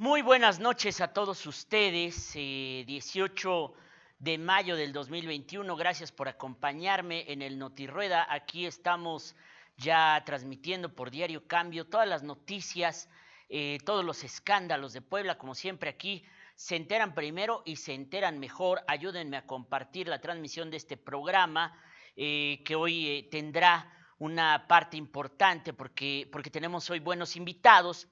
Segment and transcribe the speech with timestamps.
[0.00, 2.32] Muy buenas noches a todos ustedes.
[2.34, 3.74] Eh, 18
[4.18, 5.76] de mayo del 2021.
[5.76, 8.26] Gracias por acompañarme en el Notirrueda.
[8.30, 9.36] Aquí estamos
[9.76, 13.10] ya transmitiendo por Diario Cambio todas las noticias,
[13.50, 16.24] eh, todos los escándalos de Puebla, como siempre aquí.
[16.54, 18.80] Se enteran primero y se enteran mejor.
[18.88, 21.78] Ayúdenme a compartir la transmisión de este programa
[22.16, 28.08] eh, que hoy eh, tendrá una parte importante porque, porque tenemos hoy buenos invitados.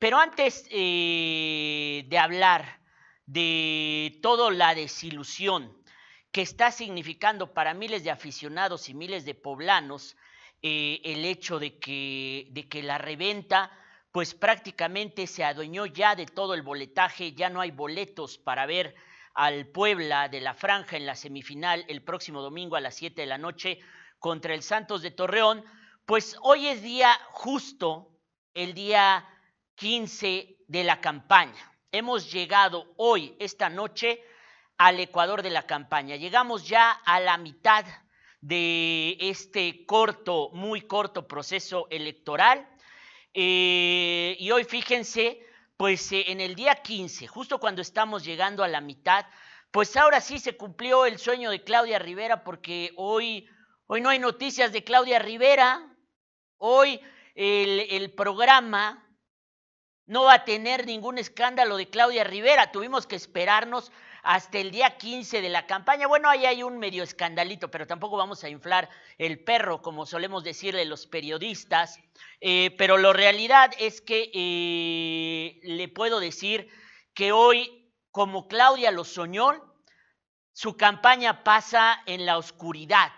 [0.00, 2.80] Pero antes eh, de hablar
[3.26, 5.76] de toda la desilusión
[6.32, 10.16] que está significando para miles de aficionados y miles de poblanos
[10.62, 13.70] eh, el hecho de que, de que la reventa
[14.10, 18.94] pues prácticamente se adueñó ya de todo el boletaje, ya no hay boletos para ver
[19.34, 23.26] al Puebla de la Franja en la semifinal el próximo domingo a las 7 de
[23.26, 23.80] la noche
[24.18, 25.62] contra el Santos de Torreón,
[26.06, 28.18] pues hoy es día justo,
[28.54, 29.26] el día
[29.80, 31.72] 15 de la campaña.
[31.90, 34.22] Hemos llegado hoy, esta noche,
[34.76, 36.16] al Ecuador de la campaña.
[36.16, 37.86] Llegamos ya a la mitad
[38.42, 42.68] de este corto, muy corto proceso electoral.
[43.32, 45.40] Eh, y hoy fíjense,
[45.78, 49.24] pues eh, en el día 15, justo cuando estamos llegando a la mitad,
[49.70, 53.48] pues ahora sí se cumplió el sueño de Claudia Rivera porque hoy,
[53.86, 55.90] hoy no hay noticias de Claudia Rivera.
[56.58, 57.00] Hoy
[57.34, 59.06] el, el programa
[60.10, 62.72] no va a tener ningún escándalo de Claudia Rivera.
[62.72, 63.92] Tuvimos que esperarnos
[64.24, 66.08] hasta el día 15 de la campaña.
[66.08, 70.42] Bueno, ahí hay un medio escandalito, pero tampoco vamos a inflar el perro, como solemos
[70.42, 72.00] decirle los periodistas.
[72.40, 76.68] Eh, pero la realidad es que eh, le puedo decir
[77.14, 79.52] que hoy, como Claudia lo soñó,
[80.52, 83.12] su campaña pasa en la oscuridad.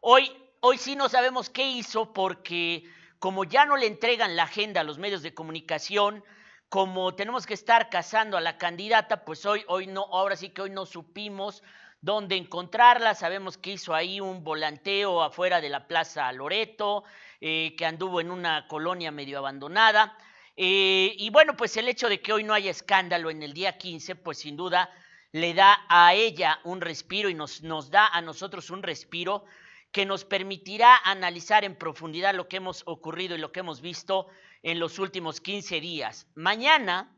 [0.00, 2.84] Hoy, hoy sí no sabemos qué hizo porque
[3.22, 6.24] como ya no le entregan la agenda a los medios de comunicación,
[6.68, 10.62] como tenemos que estar cazando a la candidata, pues hoy, hoy no, ahora sí que
[10.62, 11.62] hoy no supimos
[12.00, 13.14] dónde encontrarla.
[13.14, 17.04] Sabemos que hizo ahí un volanteo afuera de la Plaza Loreto,
[17.40, 20.18] eh, que anduvo en una colonia medio abandonada.
[20.56, 23.78] Eh, y bueno, pues el hecho de que hoy no haya escándalo en el día
[23.78, 24.90] 15, pues sin duda
[25.30, 29.44] le da a ella un respiro y nos, nos da a nosotros un respiro
[29.92, 34.26] que nos permitirá analizar en profundidad lo que hemos ocurrido y lo que hemos visto
[34.62, 36.26] en los últimos 15 días.
[36.34, 37.14] Mañana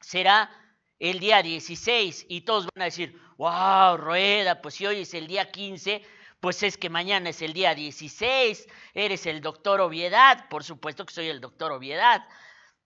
[0.00, 0.50] será
[0.98, 5.26] el día 16 y todos van a decir, wow, Rueda, pues si hoy es el
[5.26, 6.02] día 15,
[6.40, 11.12] pues es que mañana es el día 16, eres el doctor Oviedad, por supuesto que
[11.12, 12.26] soy el doctor Oviedad,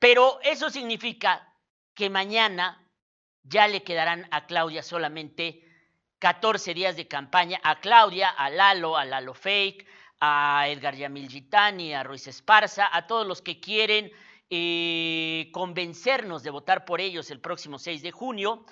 [0.01, 1.55] pero eso significa
[1.95, 2.85] que mañana
[3.45, 5.64] ya le quedarán a Claudia solamente
[6.25, 9.87] 14 días de campaña a Claudia, a Lalo, a Lalo Fake,
[10.21, 14.11] a Edgar Yamil Gitani, a Ruiz Esparza, a todos los que quieren
[14.49, 18.65] eh, convencernos de votar por ellos el próximo 6 de junio.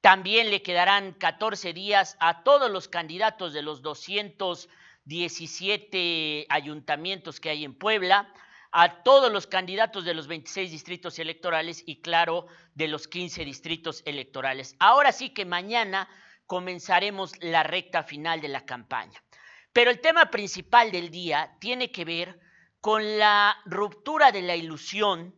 [0.00, 7.64] También le quedarán 14 días a todos los candidatos de los 217 ayuntamientos que hay
[7.64, 8.32] en Puebla,
[8.70, 12.46] a todos los candidatos de los 26 distritos electorales y claro,
[12.76, 14.76] de los 15 distritos electorales.
[14.78, 16.08] Ahora sí que mañana
[16.50, 19.22] comenzaremos la recta final de la campaña.
[19.72, 22.40] Pero el tema principal del día tiene que ver
[22.80, 25.32] con la ruptura de la ilusión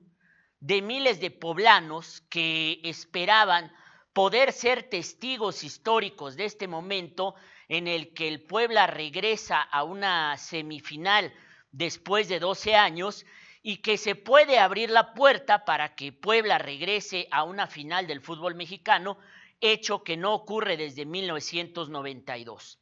[0.61, 3.71] de miles de poblanos que esperaban
[4.15, 7.35] poder ser testigos históricos de este momento
[7.69, 11.31] en el que el Puebla regresa a una semifinal
[11.73, 13.27] después de 12 años
[13.61, 18.23] y que se puede abrir la puerta para que Puebla regrese a una final del
[18.23, 19.19] fútbol mexicano
[19.63, 22.81] hecho que no ocurre desde 1992.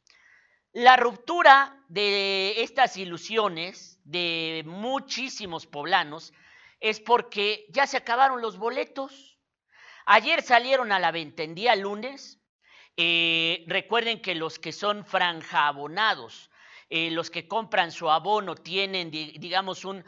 [0.73, 6.33] La ruptura de estas ilusiones de muchísimos poblanos
[6.79, 9.37] es porque ya se acabaron los boletos.
[10.05, 12.39] Ayer salieron a la venta en día lunes.
[12.97, 16.49] Eh, recuerden que los que son franja abonados,
[16.89, 20.03] eh, los que compran su abono tienen, digamos, un,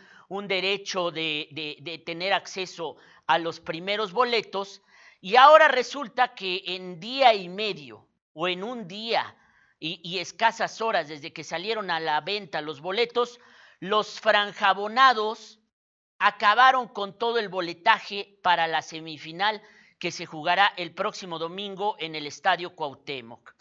[0.48, 2.96] derecho de, de, de tener acceso
[3.28, 4.82] a los primeros boletos
[5.24, 9.38] y ahora resulta que en día y medio o en un día
[9.80, 13.40] y, escasas horas desde que salieron a la venta los boletos,
[13.80, 15.62] los franjabonados
[16.20, 19.62] acabaron con todo el boletaje para la semifinal
[19.98, 23.56] que se jugará el próximo domingo en el Estadio Cuauhtémoc.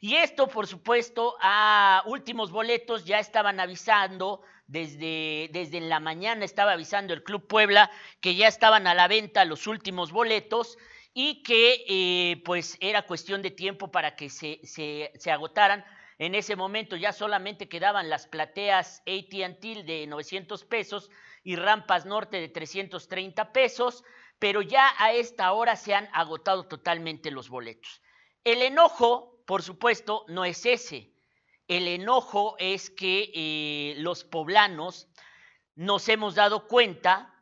[0.00, 6.72] Y esto, por supuesto, a últimos boletos ya estaban avisando, desde, desde la mañana estaba
[6.72, 7.88] avisando el Club Puebla
[8.20, 10.76] que ya estaban a la venta los últimos boletos
[11.14, 15.84] y que eh, pues era cuestión de tiempo para que se, se, agotaran.
[16.18, 21.10] En ese momento ya solamente quedaban las plateas ATT de 900 pesos
[21.44, 24.02] y rampas norte de 330 pesos,
[24.40, 28.02] pero ya a esta hora se han agotado totalmente los boletos.
[28.42, 31.12] El enojo, por supuesto, no es ese.
[31.68, 35.08] El enojo es que eh, los poblanos
[35.76, 37.33] nos hemos dado cuenta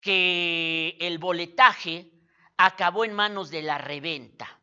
[0.00, 2.10] que el boletaje
[2.56, 4.58] acabó en manos de la reventa.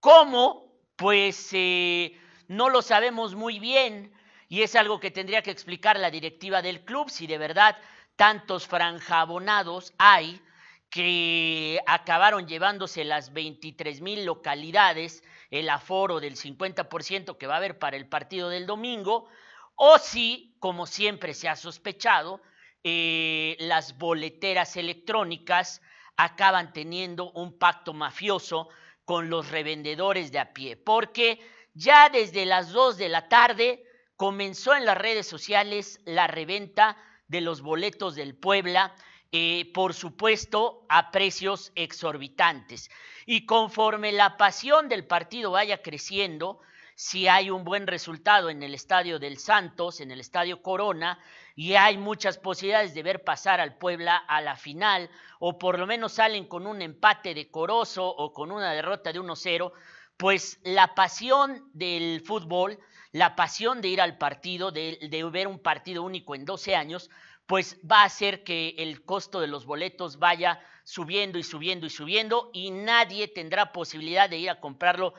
[0.00, 0.72] ¿Cómo?
[0.96, 2.18] Pues eh,
[2.48, 4.12] no lo sabemos muy bien
[4.48, 7.76] y es algo que tendría que explicar la directiva del club si de verdad
[8.16, 10.42] tantos franjabonados hay
[10.90, 17.78] que acabaron llevándose las 23 mil localidades, el aforo del 50% que va a haber
[17.78, 19.28] para el partido del domingo,
[19.76, 22.42] o si, como siempre se ha sospechado,
[22.82, 25.82] eh, las boleteras electrónicas
[26.16, 28.68] acaban teniendo un pacto mafioso
[29.04, 31.40] con los revendedores de a pie, porque
[31.74, 33.84] ya desde las 2 de la tarde
[34.16, 36.96] comenzó en las redes sociales la reventa
[37.26, 38.94] de los boletos del Puebla,
[39.32, 42.90] eh, por supuesto, a precios exorbitantes.
[43.24, 46.60] Y conforme la pasión del partido vaya creciendo,
[46.94, 51.18] si hay un buen resultado en el estadio del Santos, en el estadio Corona,
[51.54, 55.86] y hay muchas posibilidades de ver pasar al Puebla a la final, o por lo
[55.86, 59.72] menos salen con un empate decoroso o con una derrota de 1-0,
[60.16, 62.78] pues la pasión del fútbol
[63.12, 67.10] la pasión de ir al partido, de, ver un partido único en 12 años,
[67.46, 71.90] pues va a hacer que el costo de los boletos vaya subiendo y subiendo y
[71.90, 75.14] subiendo y nadie tendrá posibilidad de ir a comprarlo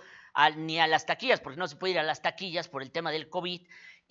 [0.55, 3.11] ni a las taquillas, porque no se puede ir a las taquillas por el tema
[3.11, 3.61] del COVID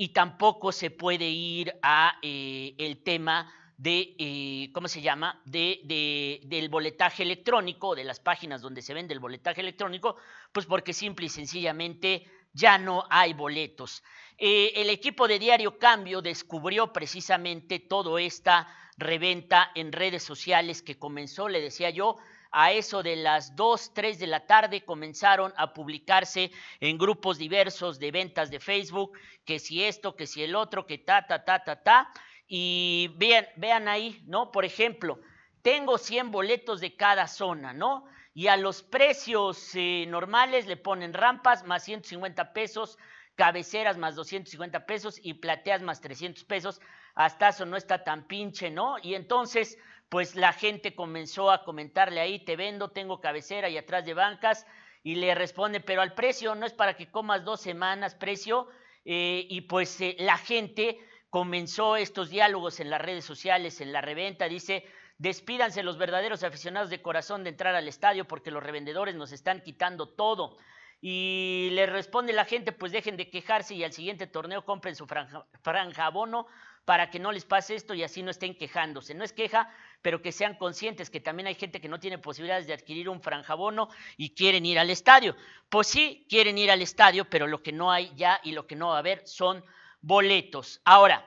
[0.01, 5.83] y tampoco se puede ir a eh, el tema de, eh, ¿cómo se llama?, de,
[5.85, 10.17] de, del boletaje electrónico, de las páginas donde se vende el boletaje electrónico,
[10.53, 12.25] pues porque simple y sencillamente
[12.55, 14.03] ya no hay boletos.
[14.39, 20.99] Eh, el equipo de Diario Cambio descubrió precisamente toda esta reventa en redes sociales que
[20.99, 22.17] comenzó, le decía yo,
[22.51, 26.51] a eso de las 2, 3 de la tarde comenzaron a publicarse
[26.81, 30.99] en grupos diversos de ventas de Facebook, que si esto, que si el otro, que
[30.99, 32.11] ta, ta, ta, ta, ta.
[32.47, 34.51] Y vean, vean ahí, ¿no?
[34.51, 35.21] Por ejemplo,
[35.63, 38.07] tengo 100 boletos de cada zona, ¿no?
[38.35, 42.97] y a los precios eh, normales le ponen rampas más 150 pesos,
[43.35, 46.81] cabeceras más 250 pesos y plateas más 300 pesos.
[47.15, 48.97] Hasta eso no está tan pinche, ¿no?
[49.03, 49.79] Y entonces,
[50.11, 54.67] pues la gente comenzó a comentarle ahí, te vendo, tengo cabecera y atrás de bancas,
[55.03, 58.69] y le responde, pero al precio no es para que comas dos semanas, precio,
[59.07, 60.99] eh, y pues eh, la gente
[61.31, 64.85] comenzó estos diálogos en las redes sociales, en la reventa, dice,
[65.21, 69.61] Despídanse los verdaderos aficionados de corazón de entrar al estadio porque los revendedores nos están
[69.61, 70.57] quitando todo.
[71.01, 75.07] Y le responde la gente, pues dejen de quejarse y al siguiente torneo compren su
[75.07, 76.47] franja, franja abono
[76.85, 79.15] para que no les pase esto y así no estén quejándose.
[79.15, 82.67] No es queja, pero que sean conscientes que también hay gente que no tiene posibilidades
[82.67, 85.37] de adquirir un franjabono y quieren ir al estadio.
[85.69, 88.77] Pues sí, quieren ir al estadio, pero lo que no hay ya y lo que
[88.77, 89.65] no va a haber son
[90.01, 90.81] boletos.
[90.85, 91.27] Ahora,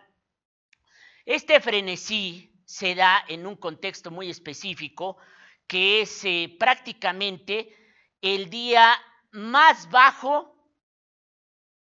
[1.25, 5.17] este frenesí se da en un contexto muy específico,
[5.65, 7.73] que es eh, prácticamente
[8.21, 8.93] el día
[9.33, 10.55] más bajo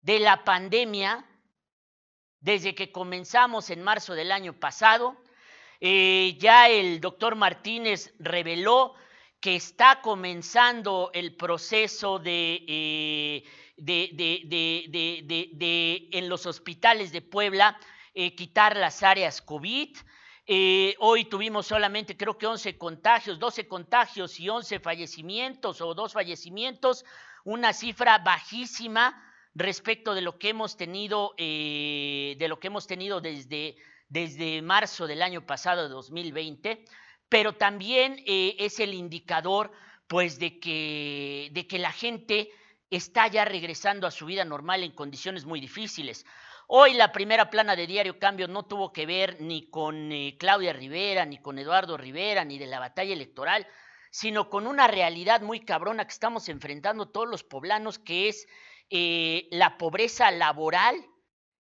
[0.03, 1.27] de la pandemia
[2.41, 5.17] desde que comenzamos en marzo del año pasado.
[5.81, 8.95] Eh, ya el doctor Martínez reveló
[9.41, 13.45] que está comenzando el proceso de, eh,
[13.77, 14.29] de,
[16.13, 17.79] en los hospitales de Puebla
[18.37, 19.97] quitar las áreas COVID.
[20.53, 26.13] Eh, hoy tuvimos solamente creo que 11 contagios, 12 contagios y 11 fallecimientos o dos
[26.13, 27.05] fallecimientos,
[27.45, 29.23] una cifra bajísima
[29.55, 33.77] respecto de lo que hemos tenido, eh, de lo que hemos tenido desde,
[34.09, 36.85] desde marzo del año pasado, de 2020,
[37.29, 39.73] pero también eh, es el indicador
[40.07, 42.51] pues de que, de que la gente
[42.91, 46.27] está ya regresando a su vida normal en condiciones muy difíciles.
[46.67, 50.73] Hoy la primera plana de Diario Cambio no tuvo que ver ni con eh, Claudia
[50.73, 53.67] Rivera, ni con Eduardo Rivera, ni de la batalla electoral,
[54.11, 58.47] sino con una realidad muy cabrona que estamos enfrentando todos los poblanos, que es
[58.91, 60.97] eh, la pobreza laboral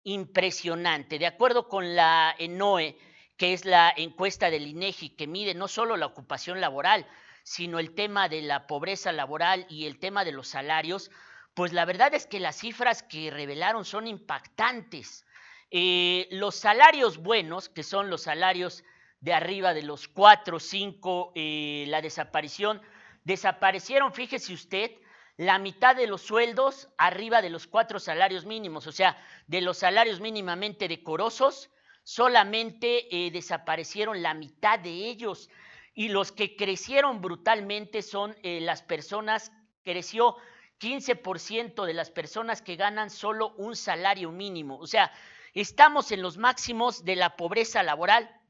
[0.02, 1.18] impresionante.
[1.18, 2.98] De acuerdo con la ENOE,
[3.36, 7.06] que es la encuesta del INEGI, que mide no solo la ocupación laboral,
[7.44, 11.10] sino el tema de la pobreza laboral y el tema de los salarios,
[11.54, 15.24] pues la verdad es que las cifras que revelaron son impactantes.
[15.70, 18.84] Eh, los salarios buenos, que son los salarios
[19.22, 22.82] de arriba de los cuatro, cinco, eh, la desaparición,
[23.22, 24.90] desaparecieron, fíjese usted,
[25.36, 29.78] la mitad de los sueldos arriba de los cuatro salarios mínimos, o sea, de los
[29.78, 31.70] salarios mínimamente decorosos,
[32.02, 35.48] solamente eh, desaparecieron la mitad de ellos.
[35.94, 39.52] y los que crecieron brutalmente son eh, las personas,
[39.84, 40.36] creció
[40.80, 44.78] 15% de las personas que ganan solo un salario mínimo.
[44.78, 45.12] O sea,
[45.52, 48.41] estamos en los máximos de la pobreza laboral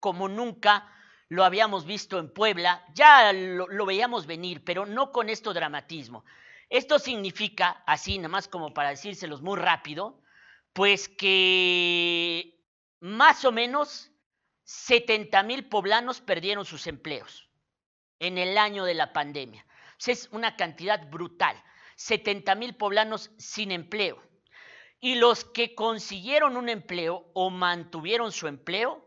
[0.00, 0.92] como nunca
[1.28, 6.24] lo habíamos visto en Puebla, ya lo, veíamos venir, pero no con esto dramatismo.
[6.68, 10.22] Esto significa, así nada más como para decírselos muy rápido,
[10.72, 12.60] pues que
[13.00, 14.10] más o menos
[14.64, 17.48] 70 mil poblanos perdieron sus empleos
[18.18, 19.66] en el año de la pandemia.
[20.06, 21.62] es una cantidad brutal.
[21.96, 24.22] 70 mil poblanos sin empleo.
[25.00, 29.05] Y los que consiguieron un empleo o mantuvieron su empleo,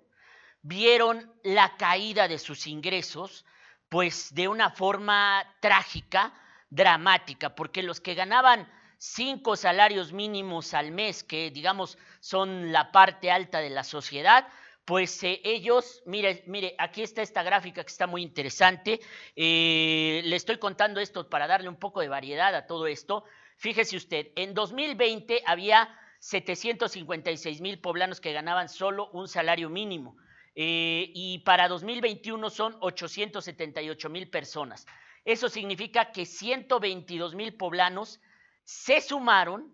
[0.62, 3.46] vieron la caída de sus ingresos,
[3.90, 6.34] pues de una forma trágica,
[6.70, 13.32] dramática, porque los que ganaban cinco salarios mínimos al mes, que digamos son la parte
[13.32, 14.48] alta de la sociedad,
[14.86, 19.00] pues eh, ellos, mire, mire, aquí está esta gráfica que está muy interesante.
[19.36, 23.24] Eh, le estoy contando esto para darle un poco de variedad a todo esto.
[23.58, 30.18] Fíjese usted, en 2020 había 756 mil poblanos que ganaban solo un salario mínimo.
[30.62, 34.86] Eh, y para 2021 son 878 mil personas.
[35.24, 38.20] Eso significa que 122 mil poblanos
[38.66, 39.74] se sumaron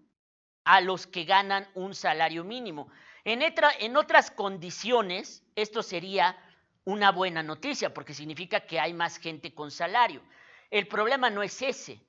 [0.64, 2.92] a los que ganan un salario mínimo.
[3.24, 6.38] En, otras condiciones, esto sería
[6.84, 10.22] una buena noticia porque significa que hay más gente con salario.
[10.70, 12.00] El problema no es ese.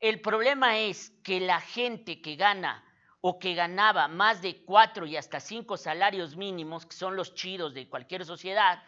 [0.00, 2.84] El problema es que la gente que gana
[3.26, 7.72] o que ganaba más de cuatro y hasta cinco salarios mínimos, que son los chidos
[7.72, 8.82] de cualquier sociedad,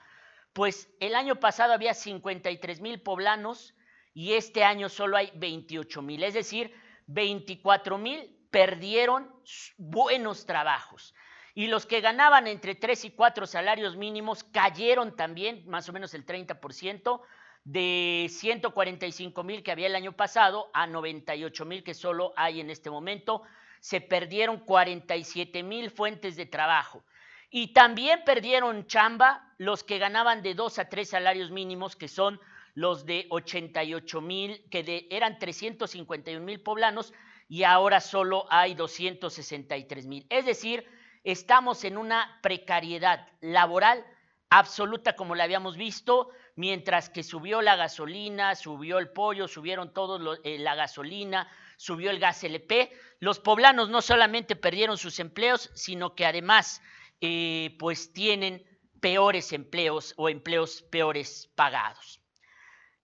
[0.52, 3.74] pues el año pasado había 53 mil poblanos
[4.12, 6.22] y este año solo hay 28 mil.
[6.22, 6.74] Es decir,
[7.06, 9.32] 24 mil perdieron
[9.78, 11.14] buenos trabajos
[11.54, 16.12] y los que ganaban entre 3 y 4 salarios mínimos cayeron también, más o menos
[16.12, 17.22] el 30%,
[17.64, 22.68] de 145 mil que había el año pasado a 98 mil que solo hay en
[22.68, 23.42] este momento.
[23.86, 27.04] Se perdieron 47 mil fuentes de trabajo.
[27.50, 32.40] Y también perdieron chamba los que ganaban de 2 a 3 salarios mínimos, que son
[32.74, 37.12] los de 88 mil, que eran 351 mil poblanos
[37.48, 40.26] y ahora solo hay 263 mil.
[40.30, 40.84] Es decir,
[41.22, 44.04] estamos en una precariedad laboral
[44.50, 50.40] absoluta como la habíamos visto, mientras que subió la gasolina, subió el pollo, subieron todos
[50.42, 52.92] eh, la gasolina, subió el gas LP.
[53.20, 56.82] Los poblanos no solamente perdieron sus empleos, sino que además
[57.20, 58.64] eh, pues tienen
[59.00, 62.20] peores empleos o empleos peores pagados.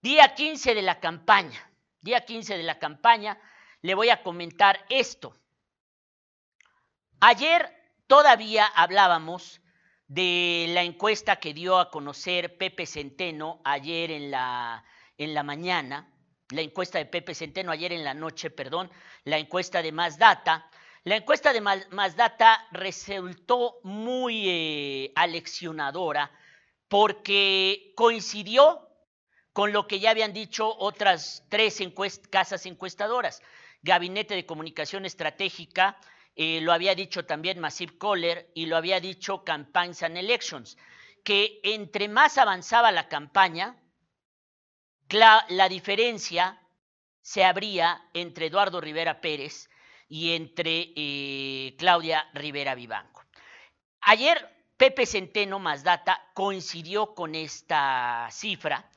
[0.00, 3.40] Día 15 de la campaña, día 15 de la campaña,
[3.82, 5.34] le voy a comentar esto.
[7.20, 9.62] Ayer Todavía hablábamos
[10.06, 14.84] de la encuesta que dio a conocer Pepe Centeno ayer en la,
[15.16, 16.11] en la mañana,
[16.52, 18.90] la encuesta de Pepe Centeno ayer en la noche, perdón,
[19.24, 20.68] la encuesta de Más Data.
[21.04, 26.30] La encuesta de Más Data resultó muy eh, aleccionadora
[26.88, 28.88] porque coincidió
[29.52, 31.82] con lo que ya habían dicho otras tres
[32.30, 33.42] casas encuestadoras.
[33.82, 35.98] Gabinete de Comunicación Estratégica,
[36.36, 40.78] eh, lo había dicho también Massive Kohler y lo había dicho Campaigns and Elections,
[41.24, 43.81] que entre más avanzaba la campaña,
[45.12, 46.58] la, diferencia
[47.20, 49.68] se abría entre Eduardo Rivera Pérez
[50.08, 53.24] y entre eh, Claudia Rivera Vivanco.
[54.02, 58.90] Ayer Pepe Centeno más data coincidió con esta cifra,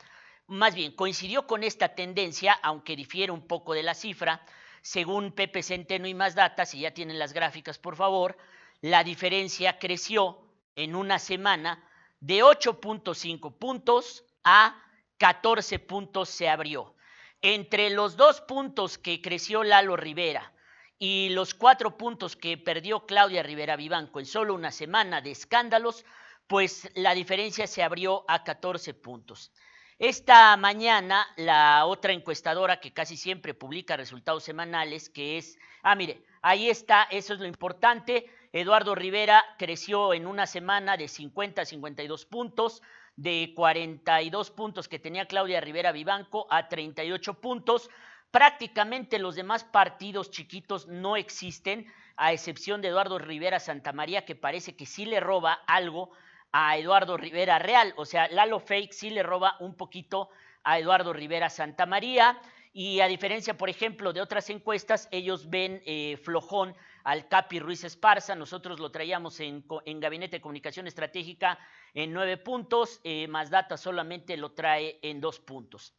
[0.48, 4.44] más bien coincidió con esta tendencia, aunque difiere un poco de la cifra,
[4.82, 8.36] según Pepe Centeno y más data, si ya tienen las gráficas, por favor,
[8.80, 10.38] la diferencia creció
[10.74, 11.82] en una semana
[12.20, 14.80] de 8.5 puntos a
[15.18, 16.94] 14 puntos se abrió.
[17.42, 20.52] Entre los dos puntos que creció Lalo Rivera
[20.98, 26.04] y los cuatro puntos que perdió Claudia Rivera Vivanco en solo una semana de escándalos,
[26.46, 29.52] pues la diferencia se abrió a 14 puntos.
[29.98, 36.22] Esta mañana, la otra encuestadora que casi siempre publica resultados semanales, que es, ah, mire,
[36.42, 38.30] ahí está, eso es lo importante.
[38.52, 42.82] Eduardo Rivera creció en una semana de 50 a 52 puntos,
[43.16, 47.90] de 42 puntos que tenía Claudia Rivera Vivanco a 38 puntos.
[48.30, 54.76] Prácticamente los demás partidos chiquitos no existen, a excepción de Eduardo Rivera Santamaría, que parece
[54.76, 56.10] que sí le roba algo
[56.52, 57.92] a Eduardo Rivera Real.
[57.96, 60.30] O sea, Lalo Fake sí le roba un poquito
[60.64, 62.38] a Eduardo Rivera Santa María.
[62.78, 67.84] Y a diferencia, por ejemplo, de otras encuestas, ellos ven eh, flojón al Capi Ruiz
[67.84, 69.64] Esparza, nosotros lo traíamos en,
[69.98, 71.58] Gabinete de Comunicación Estratégica
[71.94, 75.94] en nueve puntos, eh, más data solamente lo trae en dos puntos.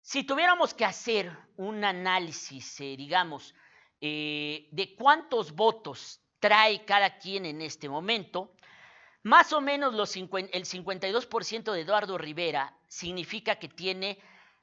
[0.00, 3.54] Si tuviéramos que hacer un análisis, eh, digamos,
[4.00, 8.56] eh, de cuántos votos trae cada quien en este momento,
[9.22, 14.18] más o menos el 52% de Eduardo Rivera significa que tiene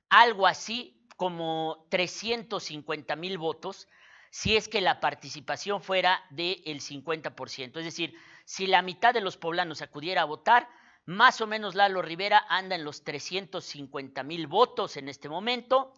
[0.09, 3.87] algo así como 350 mil votos,
[4.29, 7.77] si es que la participación fuera del 50%.
[7.77, 8.15] Es decir,
[8.45, 10.67] si la mitad de los poblanos acudiera a votar,
[11.05, 15.93] más o menos Lalo Rivera anda en los 350 mil votos en este momento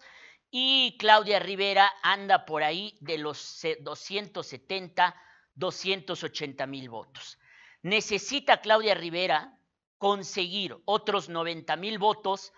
[0.51, 5.15] y Claudia Rivera anda por ahí de los 270,
[5.53, 7.37] 280 mil votos.
[7.83, 9.57] Necesita Claudia Rivera
[9.97, 12.51] conseguir otros 90 mil votos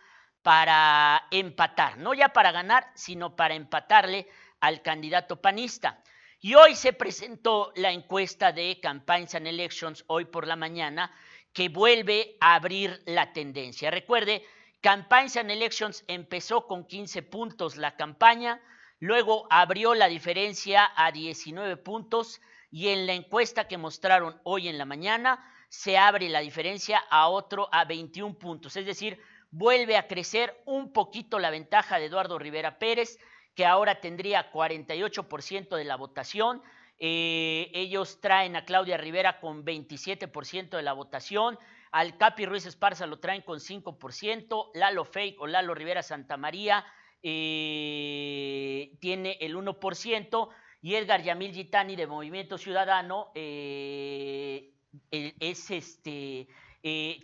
[0.48, 4.30] para empatar, no ya para ganar, sino para empatarle
[4.62, 6.02] al candidato panista.
[6.40, 11.12] Y hoy se presentó la encuesta de Campaigns and Elections, hoy por la mañana,
[11.52, 13.92] que vuelve a abrir la tendencia.
[13.92, 14.42] Recuerde,
[14.80, 18.62] Campaigns and Elections empezó con 15 puntos la campaña,
[19.02, 22.40] luego abrió la diferencia a 19 puntos
[22.72, 27.28] y en la encuesta que mostraron hoy en la mañana se abre la diferencia a
[27.28, 28.78] otro a 21 puntos.
[28.78, 33.18] Es decir, vuelve a crecer un poquito la ventaja de Eduardo Rivera Pérez
[33.58, 36.62] que ahora tendría 48% de la votación.
[37.00, 41.58] Eh, ellos traen a Claudia Rivera con 27% de la votación.
[41.92, 44.70] Al Capi Ruiz Esparza lo traen con 5%.
[44.76, 46.86] Lalo Fake o Lalo Rivera Santa María
[47.24, 50.50] eh, tiene el 1%.
[50.84, 54.72] Y Edgar Yamil Gitani de Movimiento Ciudadano eh,
[55.10, 56.48] es este,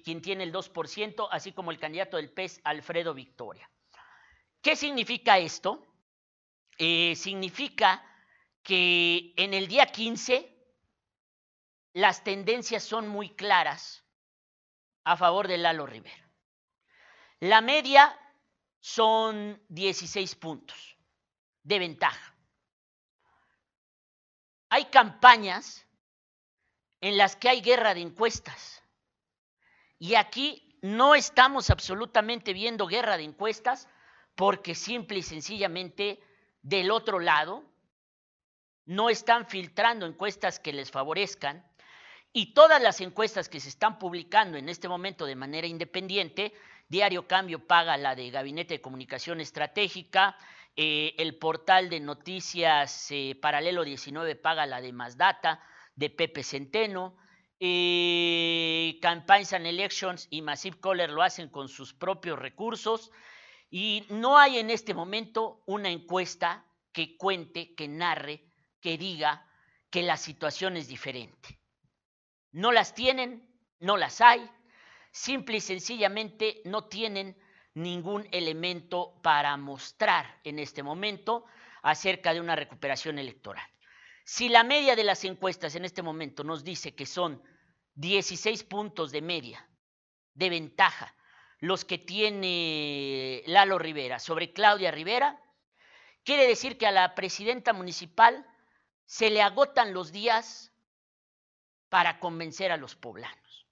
[0.04, 3.70] quien tiene el 2%, así como el candidato del PES, Alfredo Victoria.
[4.62, 5.86] ¿Qué significa esto?
[6.78, 8.04] Eh, significa
[8.64, 10.50] que en el día 15
[11.94, 14.04] las tendencias son muy claras
[15.04, 16.30] a favor de Lalo Rivera.
[17.40, 18.18] La media
[18.80, 20.98] son 16 puntos
[21.64, 22.36] de ventaja.
[24.70, 25.86] Hay campañas
[27.02, 28.83] en las que hay guerra de encuestas.
[30.04, 33.88] Y aquí no estamos absolutamente viendo guerra de encuestas
[34.36, 36.20] porque simple y sencillamente
[36.62, 37.64] del otro lado,
[38.84, 41.66] no están filtrando encuestas que les favorezcan.
[42.34, 46.52] Y todas las encuestas que se están publicando en este momento de manera independiente,
[46.90, 50.36] Diario Cambio paga la de Gabinete de Comunicación Estratégica,
[50.76, 55.64] eh, el portal de noticias eh, Paralelo 19 paga la de Mazdata,
[55.96, 57.16] de Pepe Centeno,
[57.60, 63.12] eh, Campaigns and Elections y Massive Caller lo hacen con sus propios recursos.
[63.70, 68.44] Y no hay en este momento una encuesta que cuente, que narre,
[68.80, 69.48] que diga
[69.90, 71.60] que la situación es diferente.
[72.52, 73.48] No las tienen,
[73.80, 74.48] no las hay,
[75.12, 77.38] simple y sencillamente no tienen
[77.74, 81.46] ningún elemento para mostrar en este momento
[81.82, 83.73] acerca de una recuperación electoral.
[84.24, 87.44] Si la media de las encuestas en este momento nos dice que son
[87.96, 89.70] 16 puntos de media
[90.34, 91.16] de ventaja
[91.60, 95.42] los que tiene Lalo Rivera sobre Claudia Rivera,
[96.24, 98.46] quiere decir que a la presidenta municipal
[99.06, 100.74] se le agotan los días
[101.90, 103.68] para convencer a los poblanos.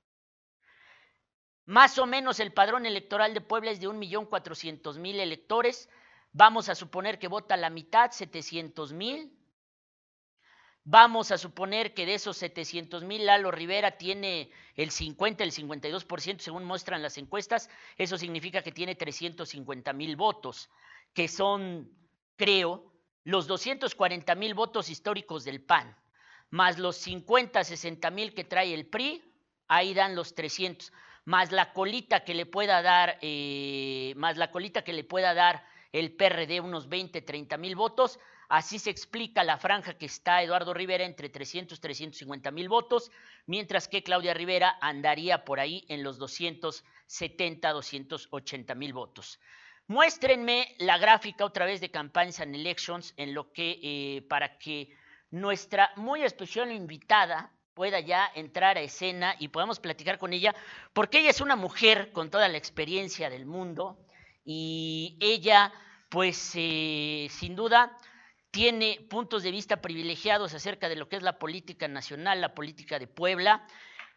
[1.66, 5.90] Más o menos el padrón electoral de Puebla es de 1.400.000 electores.
[6.32, 9.32] Vamos a suponer que vota la mitad, 700.000.
[10.84, 16.40] Vamos a suponer que de esos 700 mil, Lalo Rivera tiene el 50, el 52%,
[16.40, 17.70] según muestran las encuestas.
[17.98, 20.72] Eso significa que tiene 350 mil votos,
[21.14, 21.92] que son,
[22.36, 22.92] creo,
[23.24, 25.96] los 240 mil votos históricos del PAN,
[26.50, 29.24] más los 50, 60 mil que trae el PRI,
[29.68, 30.92] ahí dan los 300,
[31.26, 35.64] más la colita que le pueda dar, eh, más la colita que le pueda dar
[35.92, 38.20] el PRD, unos 20, 30 mil votos,
[38.52, 43.10] Así se explica la franja que está Eduardo Rivera entre 300 y 350 mil votos,
[43.46, 49.40] mientras que Claudia Rivera andaría por ahí en los 270, 280 mil votos.
[49.88, 54.98] Muéstrenme la gráfica otra vez de Campaigns and Elections en lo que, eh, para que
[55.30, 60.54] nuestra muy especial invitada pueda ya entrar a escena y podamos platicar con ella,
[60.92, 63.98] porque ella es una mujer con toda la experiencia del mundo
[64.44, 65.72] y ella,
[66.10, 67.98] pues, eh, sin duda,
[68.52, 73.00] tiene puntos de vista privilegiados acerca de lo que es la política nacional, la política
[73.00, 73.66] de Puebla,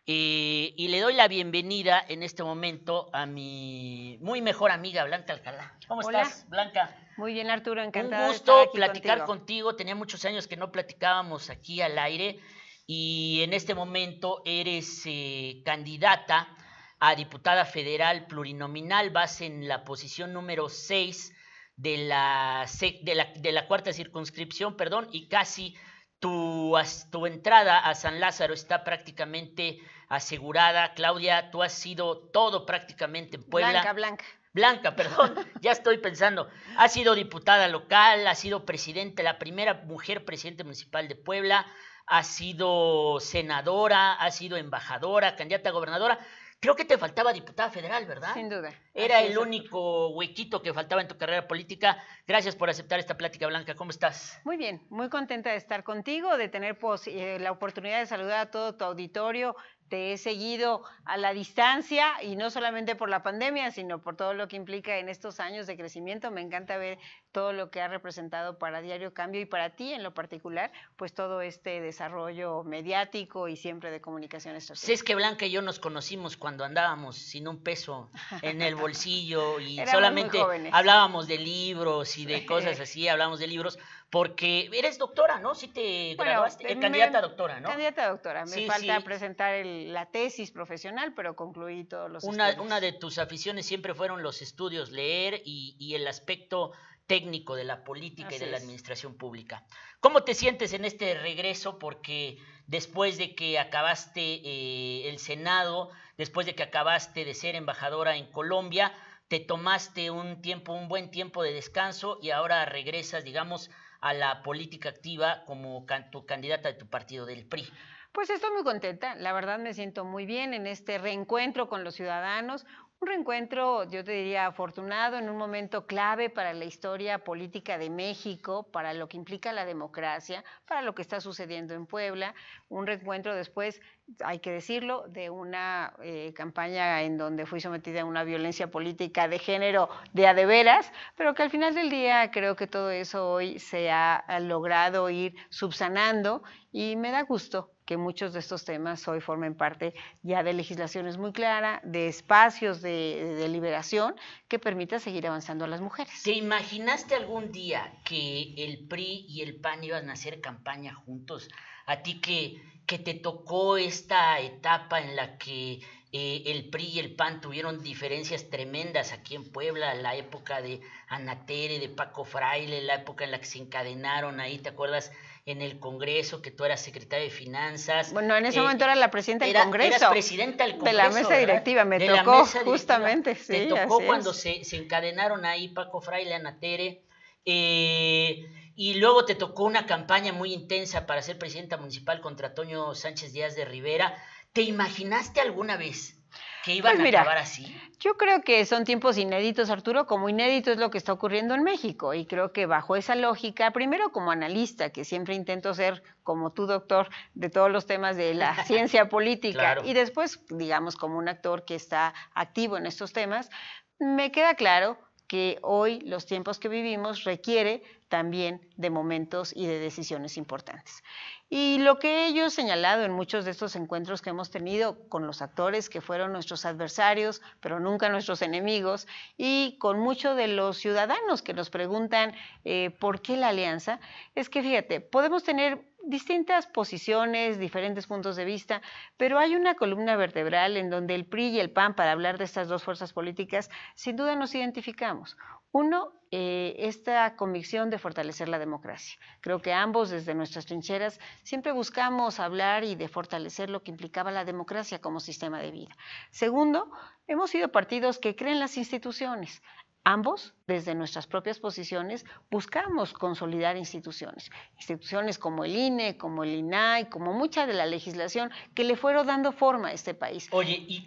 [0.06, 5.32] Eh, y le doy la bienvenida en este momento a mi muy mejor amiga Blanca
[5.32, 5.78] Alcalá.
[5.88, 6.94] ¿Cómo estás, Blanca?
[7.16, 8.26] Muy bien, Arturo, encantada.
[8.26, 9.76] Un gusto platicar contigo.
[9.76, 12.38] Tenía muchos años que no platicábamos aquí al aire
[12.86, 16.54] y en este momento eres eh, candidata
[17.00, 21.33] a diputada federal plurinominal, vas en la posición número 6
[21.76, 22.66] de la,
[23.02, 25.76] de la, de la cuarta circunscripción, perdón, y casi
[26.18, 26.74] tu,
[27.10, 30.94] tu entrada a San Lázaro está prácticamente asegurada.
[30.94, 33.70] Claudia, tú has sido todo prácticamente en Puebla.
[33.70, 34.24] Blanca, Blanca.
[34.52, 36.48] Blanca, perdón, ya estoy pensando.
[36.76, 41.66] Ha sido diputada local, ha sido presidente, la primera mujer presidente municipal de Puebla,
[42.06, 46.18] ha sido senadora, ha sido embajadora, candidata a gobernadora.
[46.64, 48.32] Creo que te faltaba diputada federal, ¿verdad?
[48.32, 48.72] Sin duda.
[48.94, 52.02] Era el único huequito que faltaba en tu carrera política.
[52.26, 53.74] Gracias por aceptar esta plática, Blanca.
[53.74, 54.40] ¿Cómo estás?
[54.44, 58.50] Muy bien, muy contenta de estar contigo, de tener eh, la oportunidad de saludar a
[58.50, 59.54] todo tu auditorio
[59.88, 64.34] te he seguido a la distancia y no solamente por la pandemia, sino por todo
[64.34, 66.30] lo que implica en estos años de crecimiento.
[66.30, 66.98] Me encanta ver
[67.34, 71.12] todo lo que ha representado para Diario Cambio y para ti en lo particular, pues
[71.14, 75.00] todo este desarrollo mediático y siempre de comunicaciones sociales.
[75.00, 78.08] es que Blanca y yo nos conocimos cuando andábamos sin un peso
[78.40, 80.38] en el bolsillo y solamente
[80.70, 85.56] hablábamos de libros y de cosas así, hablábamos de libros, porque eres doctora, ¿no?
[85.56, 87.68] Sí te graduaste, eh, candidata a doctora, ¿no?
[87.68, 92.66] Candidata a doctora, me falta presentar la tesis profesional, pero concluí todos los una, estudios.
[92.66, 96.70] Una de tus aficiones siempre fueron los estudios, leer y, y el aspecto
[97.06, 99.64] técnico de la política y de la administración pública.
[100.00, 101.78] ¿Cómo te sientes en este regreso?
[101.78, 108.16] Porque después de que acabaste eh, el Senado, después de que acabaste de ser embajadora
[108.16, 108.92] en Colombia,
[109.28, 114.42] te tomaste un tiempo, un buen tiempo de descanso y ahora regresas, digamos, a la
[114.42, 117.66] política activa como tu candidata de tu partido, del PRI?
[118.12, 121.94] Pues estoy muy contenta, la verdad me siento muy bien en este reencuentro con los
[121.94, 122.64] ciudadanos,
[123.04, 127.90] un reencuentro, yo te diría, afortunado en un momento clave para la historia política de
[127.90, 132.34] México, para lo que implica la democracia, para lo que está sucediendo en Puebla.
[132.70, 133.82] Un reencuentro después,
[134.24, 139.28] hay que decirlo, de una eh, campaña en donde fui sometida a una violencia política
[139.28, 142.90] de género de a de veras, pero que al final del día creo que todo
[142.90, 148.64] eso hoy se ha logrado ir subsanando y me da gusto que muchos de estos
[148.64, 154.14] temas hoy formen parte ya de legislaciones muy claras, de espacios de, de, liberación
[154.48, 156.22] que permita seguir avanzando a las mujeres.
[156.22, 161.48] ¿Te imaginaste algún día que el PRI y el PAN iban a hacer campaña juntos?
[161.86, 165.80] A ti que, que te tocó esta etapa en la que
[166.16, 170.80] eh, el PRI y el PAN tuvieron diferencias tremendas aquí en Puebla, la época de
[171.08, 175.10] Anatere, de Paco Fraile, la época en la que se encadenaron ahí, ¿te acuerdas?
[175.46, 178.14] en el Congreso, que tú eras secretaria de Finanzas.
[178.14, 179.96] Bueno, en ese eh, momento era la presidenta del Congreso.
[179.96, 180.96] Eras presidenta del Congreso.
[180.96, 183.34] De la mesa directiva, me tocó justamente.
[183.34, 187.02] Sí, Te tocó cuando se, se, encadenaron ahí Paco Fraile, Ana Tere.
[187.44, 192.94] Eh, y luego te tocó una campaña muy intensa para ser presidenta municipal contra Toño
[192.94, 194.16] Sánchez Díaz de Rivera.
[194.54, 196.16] ¿Te imaginaste alguna vez
[196.64, 197.76] que iban pues a acabar así?
[197.98, 201.64] Yo creo que son tiempos inéditos, Arturo, como inédito es lo que está ocurriendo en
[201.64, 202.14] México.
[202.14, 206.66] Y creo que bajo esa lógica, primero como analista, que siempre intento ser como tú,
[206.66, 211.64] doctor, de todos los temas de la ciencia política, y después, digamos, como un actor
[211.64, 213.50] que está activo en estos temas,
[213.98, 214.98] me queda claro
[215.34, 221.02] que hoy los tiempos que vivimos requiere también de momentos y de decisiones importantes.
[221.50, 225.26] Y lo que ellos he señalado en muchos de estos encuentros que hemos tenido con
[225.26, 230.78] los actores que fueron nuestros adversarios, pero nunca nuestros enemigos, y con muchos de los
[230.78, 232.32] ciudadanos que nos preguntan
[232.64, 233.98] eh, por qué la alianza,
[234.36, 238.82] es que fíjate, podemos tener distintas posiciones, diferentes puntos de vista,
[239.16, 242.44] pero hay una columna vertebral en donde el PRI y el PAN, para hablar de
[242.44, 245.36] estas dos fuerzas políticas, sin duda nos identificamos.
[245.72, 249.18] Uno, eh, esta convicción de fortalecer la democracia.
[249.40, 254.30] Creo que ambos desde nuestras trincheras siempre buscamos hablar y de fortalecer lo que implicaba
[254.30, 255.96] la democracia como sistema de vida.
[256.30, 256.92] Segundo,
[257.26, 259.62] hemos sido partidos que creen las instituciones.
[260.04, 267.08] Ambos, desde nuestras propias posiciones, buscamos consolidar instituciones, instituciones como el INE, como el INAI,
[267.08, 270.48] como mucha de la legislación que le fueron dando forma a este país.
[270.52, 271.06] Oye, y,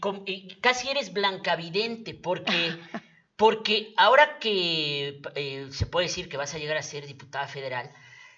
[0.62, 2.78] casi eres blancavidente porque
[3.38, 7.92] Porque ahora que eh, se puede decir que vas a llegar a ser diputada federal,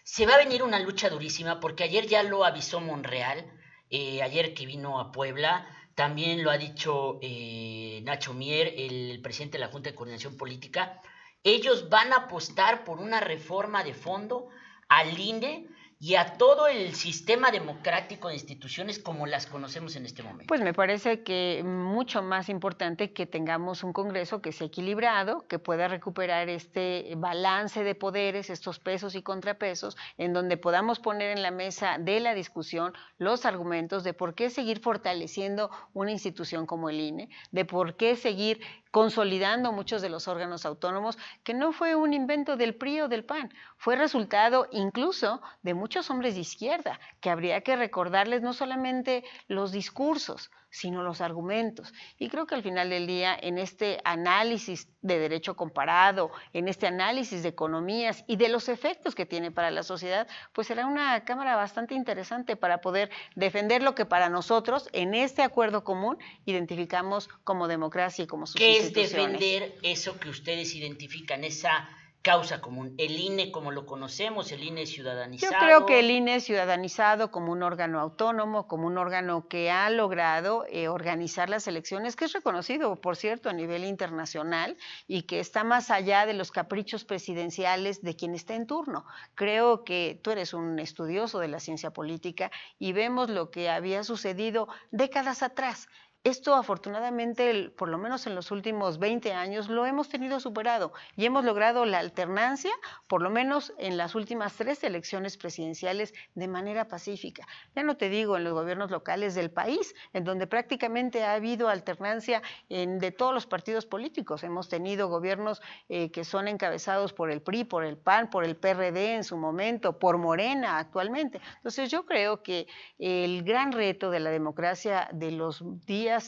[0.04, 3.50] se va a venir una lucha durísima porque ayer ya lo avisó Monreal,
[3.89, 5.65] eh, ayer que vino a Puebla,
[6.00, 11.02] también lo ha dicho eh, Nacho Mier, el presidente de la Junta de Coordinación Política.
[11.44, 14.48] Ellos van a apostar por una reforma de fondo
[14.88, 15.68] al INE
[16.02, 20.46] y a todo el sistema democrático de instituciones como las conocemos en este momento?
[20.48, 25.60] Pues me parece que mucho más importante que tengamos un Congreso que sea equilibrado, que
[25.60, 31.44] pueda recuperar este balance de poderes, estos pesos y contrapesos, en donde podamos poner en
[31.44, 36.90] la mesa de la discusión los argumentos de por qué seguir fortaleciendo una institución como
[36.90, 41.95] el INE, de por qué seguir consolidando muchos de los órganos autónomos, que no fue
[41.95, 46.99] un invento del PRI o del PAN, fue resultado incluso de muchos hombres de izquierda,
[47.21, 51.93] que habría que recordarles no solamente los discursos, sino los argumentos.
[52.17, 56.88] Y creo que al final del día, en este análisis de derecho comparado, en este
[56.88, 61.23] análisis de economías y de los efectos que tiene para la sociedad, pues será una
[61.25, 67.27] cámara bastante interesante para poder defender lo que para nosotros, en este acuerdo común, identificamos
[67.43, 71.89] como democracia y como sus ¿Qué es defender eso que ustedes identifican, esa
[72.21, 72.93] causa común.
[72.97, 75.53] El INE, como lo conocemos, el INE ciudadanizado.
[75.53, 79.71] Yo creo que el INE es ciudadanizado como un órgano autónomo, como un órgano que
[79.71, 84.77] ha logrado eh, organizar las elecciones, que es reconocido, por cierto, a nivel internacional
[85.08, 89.05] y que está más allá de los caprichos presidenciales de quien está en turno.
[89.36, 94.03] Creo que tú eres un estudioso de la ciencia política y vemos lo que había
[94.03, 95.88] sucedido décadas atrás
[96.23, 101.25] esto afortunadamente, por lo menos en los últimos 20 años, lo hemos tenido superado y
[101.25, 102.71] hemos logrado la alternancia,
[103.08, 107.47] por lo menos en las últimas tres elecciones presidenciales, de manera pacífica.
[107.75, 111.69] Ya no te digo en los gobiernos locales del país, en donde prácticamente ha habido
[111.69, 114.43] alternancia de todos los partidos políticos.
[114.43, 118.58] Hemos tenido gobiernos eh, que son encabezados por el PRI, por el PAN, por el
[118.58, 121.39] PRD en su momento, por Morena actualmente.
[121.55, 125.63] Entonces yo creo que el gran reto de la democracia de los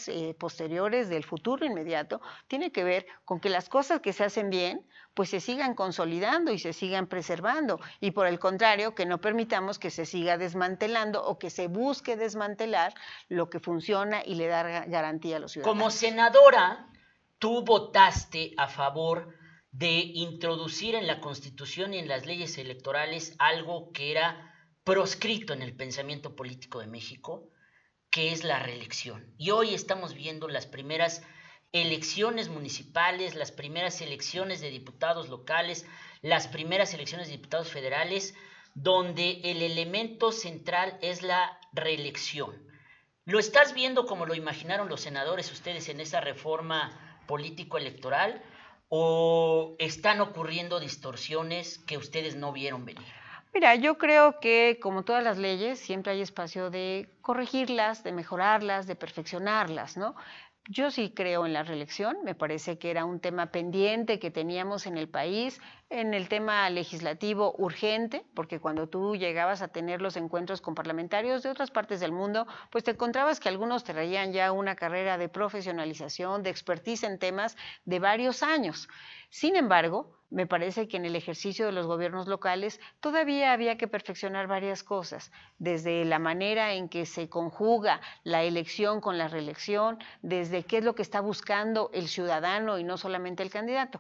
[0.08, 4.50] eh, posteriores del futuro inmediato tiene que ver con que las cosas que se hacen
[4.50, 9.20] bien pues se sigan consolidando y se sigan preservando y por el contrario que no
[9.20, 12.94] permitamos que se siga desmantelando o que se busque desmantelar
[13.28, 15.78] lo que funciona y le da garantía a los ciudadanos.
[15.78, 16.88] Como senadora,
[17.40, 19.36] tú votaste a favor
[19.72, 25.62] de introducir en la Constitución y en las leyes electorales algo que era proscrito en
[25.62, 27.50] el pensamiento político de México,
[28.12, 29.26] que es la reelección.
[29.38, 31.24] Y hoy estamos viendo las primeras
[31.72, 35.86] elecciones municipales, las primeras elecciones de diputados locales,
[36.22, 38.36] las primeras elecciones de diputados federales,
[38.76, 42.70] donde el elemento central es la reelección.
[43.26, 48.44] ¿Lo estás viendo como lo imaginaron los senadores ustedes en esa reforma político-electoral
[48.90, 53.21] o están ocurriendo distorsiones que ustedes no vieron venir?
[53.54, 58.88] Mira, yo creo que como todas las leyes, siempre hay espacio de corregirlas, de mejorarlas,
[58.88, 60.16] de perfeccionarlas, ¿no?
[60.70, 64.86] Yo sí creo en la reelección, me parece que era un tema pendiente que teníamos
[64.86, 65.60] en el país,
[65.92, 71.44] en el tema legislativo urgente, porque cuando tú llegabas a tener los encuentros con parlamentarios
[71.44, 75.28] de otras partes del mundo, pues te encontrabas que algunos traían ya una carrera de
[75.28, 78.88] profesionalización, de expertise en temas de varios años.
[79.30, 83.90] Sin embargo, me parece que en el ejercicio de los gobiernos locales todavía había que
[83.90, 90.00] perfeccionar varias cosas, desde la manera en que se conjuga la elección con la reelección,
[90.22, 94.00] desde qué es lo que está buscando el ciudadano y no solamente el candidato.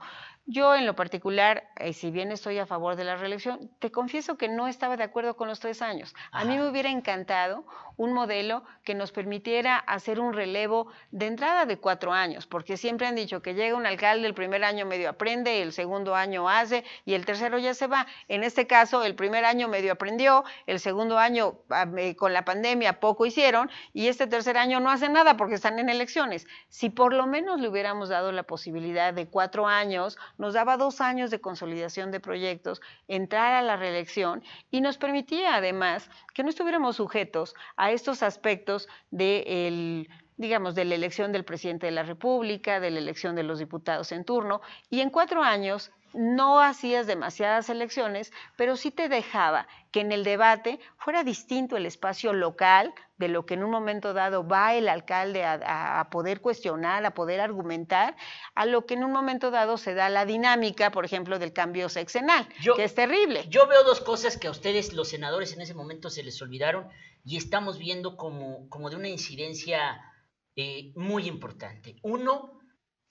[0.51, 4.35] Yo en lo particular, eh, si bien estoy a favor de la reelección, te confieso
[4.35, 6.13] que no estaba de acuerdo con los tres años.
[6.33, 7.63] A mí me hubiera encantado
[7.95, 13.07] un modelo que nos permitiera hacer un relevo de entrada de cuatro años, porque siempre
[13.07, 16.83] han dicho que llega un alcalde, el primer año medio aprende, el segundo año hace
[17.05, 18.05] y el tercero ya se va.
[18.27, 21.85] En este caso, el primer año medio aprendió, el segundo año ah,
[22.17, 25.87] con la pandemia poco hicieron y este tercer año no hace nada porque están en
[25.87, 26.45] elecciones.
[26.67, 31.01] Si por lo menos le hubiéramos dado la posibilidad de cuatro años, nos daba dos
[31.01, 36.49] años de consolidación de proyectos, entrar a la reelección y nos permitía además que no
[36.49, 40.07] estuviéramos sujetos a estos aspectos de
[40.41, 44.11] digamos, de la elección del presidente de la República, de la elección de los diputados
[44.11, 50.01] en turno, y en cuatro años no hacías demasiadas elecciones, pero sí te dejaba que
[50.01, 54.45] en el debate fuera distinto el espacio local de lo que en un momento dado
[54.45, 58.15] va el alcalde a, poder cuestionar, a poder argumentar,
[58.55, 61.87] a lo que en un momento dado se da la dinámica, por ejemplo, del cambio
[61.87, 63.45] sexenal, que es terrible.
[63.49, 66.87] Yo veo dos cosas que a ustedes, los senadores, en ese momento se les olvidaron
[67.23, 70.10] y estamos viendo como, como de una incidencia
[70.55, 71.95] eh, muy importante.
[72.03, 72.59] Uno,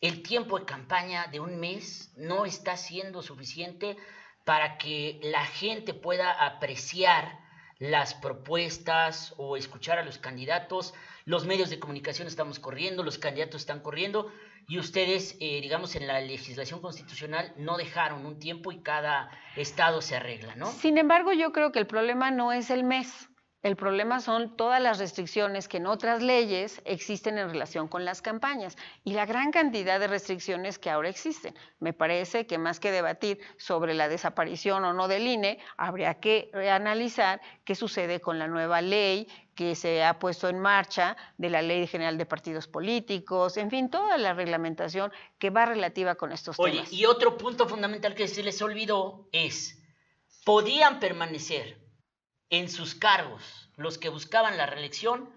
[0.00, 3.96] el tiempo de campaña de un mes no está siendo suficiente
[4.44, 7.38] para que la gente pueda apreciar
[7.79, 10.94] las propuestas o escuchar a los candidatos.
[11.24, 14.31] Los medios de comunicación estamos corriendo, los candidatos están corriendo
[14.68, 20.03] y ustedes, eh, digamos, en la legislación constitucional no dejaron un tiempo y cada estado
[20.03, 20.66] se arregla, ¿no?
[20.66, 23.29] Sin embargo, yo creo que el problema no es el mes.
[23.62, 28.23] El problema son todas las restricciones que en otras leyes existen en relación con las
[28.23, 31.55] campañas y la gran cantidad de restricciones que ahora existen.
[31.79, 36.51] Me parece que más que debatir sobre la desaparición o no del INE, habría que
[36.73, 41.61] analizar qué sucede con la nueva ley que se ha puesto en marcha de la
[41.61, 46.57] Ley General de Partidos Políticos, en fin, toda la reglamentación que va relativa con estos
[46.57, 46.88] temas.
[46.88, 49.79] Oye, y otro punto fundamental que se les olvidó es,
[50.46, 51.89] podían permanecer
[52.50, 55.30] en sus cargos los que buscaban la reelección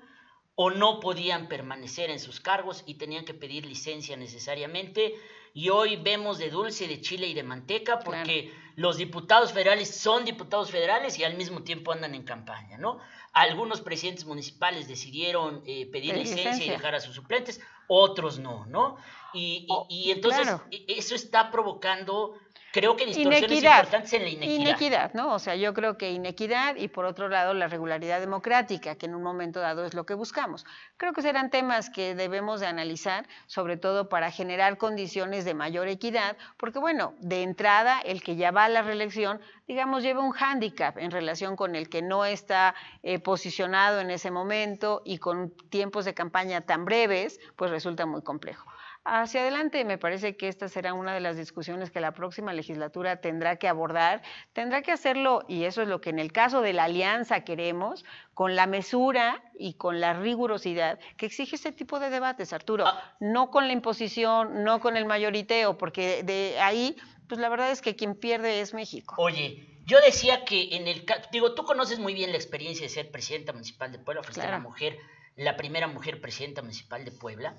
[0.55, 5.15] o no podían permanecer en sus cargos y tenían que pedir licencia necesariamente.
[5.53, 10.25] Y hoy vemos de dulce, de chile y de manteca porque los diputados federales son
[10.25, 12.99] diputados federales y al mismo tiempo andan en campaña, ¿no?
[13.33, 18.97] Algunos presidentes municipales decidieron eh, pedir licencia, y dejar a sus suplentes, otros no, ¿no?
[19.33, 22.35] Y, y, entonces e, eso está provocando
[22.73, 24.59] creo que distorsiones inequidad, importantes en la inequidad.
[24.59, 25.35] Inequidad, ¿no?
[25.35, 29.13] O sea, yo creo que inequidad y por otro lado la regularidad democrática, que en
[29.13, 30.65] un momento dado es lo que buscamos.
[30.97, 35.87] Creo que serán temas que debemos de analizar, sobre todo para generar condiciones de mayor
[35.87, 40.31] equidad, porque bueno, de entrada el que ya va a la reelección, digamos, lleva un
[40.31, 45.51] hándicap en relación con el que no está eh, posicionado en ese momento y con
[45.69, 48.72] tiempos de campaña tan breves, pues resulta muy complejo
[49.05, 49.83] hacia adelante.
[49.85, 53.67] Me parece que esta será una de las discusiones que la próxima legislatura tendrá que
[53.67, 54.21] abordar.
[54.53, 58.05] Tendrá que hacerlo, y eso es lo que en el caso de la alianza queremos,
[58.33, 62.85] con la mesura y con la rigurosidad que exige este tipo de debates, Arturo.
[62.87, 63.15] Ah.
[63.19, 66.95] No con la imposición, no con el mayoriteo, porque de ahí,
[67.27, 69.15] pues la verdad es que quien pierde es México.
[69.17, 73.11] Oye, yo decía que en el digo, tú conoces muy bien la experiencia de ser
[73.11, 74.97] presidenta municipal de Puebla, fuiste la mujer,
[75.35, 77.57] la primera mujer presidenta municipal de Puebla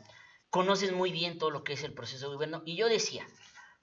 [0.54, 2.62] conoces muy bien todo lo que es el proceso de gobierno.
[2.64, 3.26] Y yo decía,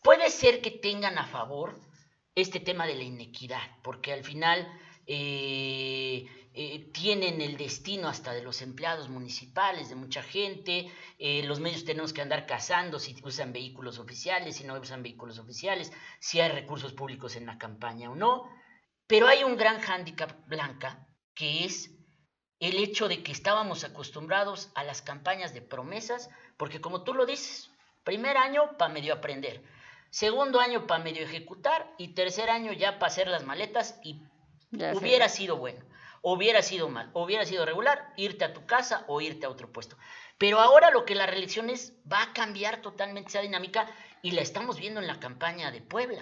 [0.02, 1.78] puede ser que tengan a favor
[2.34, 4.72] este tema de la inequidad, porque al final
[5.06, 11.60] eh, eh, tienen el destino hasta de los empleados municipales, de mucha gente, eh, los
[11.60, 16.40] medios tenemos que andar cazando si usan vehículos oficiales, si no usan vehículos oficiales, si
[16.40, 18.50] hay recursos públicos en la campaña o no,
[19.08, 21.06] pero hay un gran hándicap blanca
[21.36, 22.01] que es
[22.62, 27.26] el hecho de que estábamos acostumbrados a las campañas de promesas, porque como tú lo
[27.26, 27.72] dices,
[28.04, 29.64] primer año para medio aprender,
[30.12, 34.22] segundo año para medio ejecutar y tercer año ya para hacer las maletas y
[34.94, 35.84] hubiera sido bueno,
[36.22, 39.98] hubiera sido mal, hubiera sido regular, irte a tu casa o irte a otro puesto.
[40.38, 43.88] Pero ahora lo que la reelección es, va a cambiar totalmente esa dinámica
[44.22, 46.22] y la estamos viendo en la campaña de Puebla.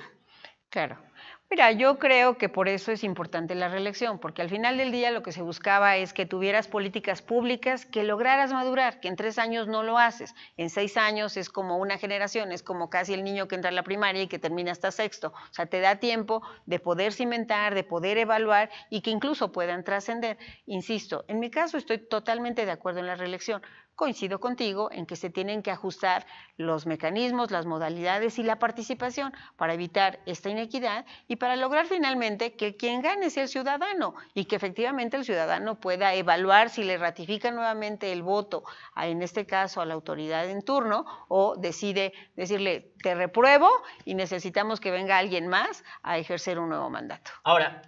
[0.70, 1.09] Claro.
[1.52, 5.10] Mira, yo creo que por eso es importante la reelección, porque al final del día
[5.10, 9.40] lo que se buscaba es que tuvieras políticas públicas que lograras madurar, que en tres
[9.40, 13.24] años no lo haces, en seis años es como una generación, es como casi el
[13.24, 15.30] niño que entra a la primaria y que termina hasta sexto.
[15.30, 19.84] O sea, te da tiempo de poder cimentar, de poder evaluar y que incluso puedan
[19.84, 20.38] trascender.
[20.68, 23.64] Insisto, en mi caso estoy totalmente de acuerdo en la reelección
[24.00, 29.34] coincido contigo en que se tienen que ajustar los mecanismos, las modalidades y la participación
[29.58, 34.46] para evitar esta inequidad y para lograr finalmente que quien gane sea el ciudadano y
[34.46, 38.64] que efectivamente el ciudadano pueda evaluar si le ratifica nuevamente el voto,
[38.96, 43.70] a, en este caso a la autoridad en turno, o decide decirle, te repruebo
[44.06, 47.32] y necesitamos que venga alguien más a ejercer un nuevo mandato.
[47.44, 47.82] Ahora,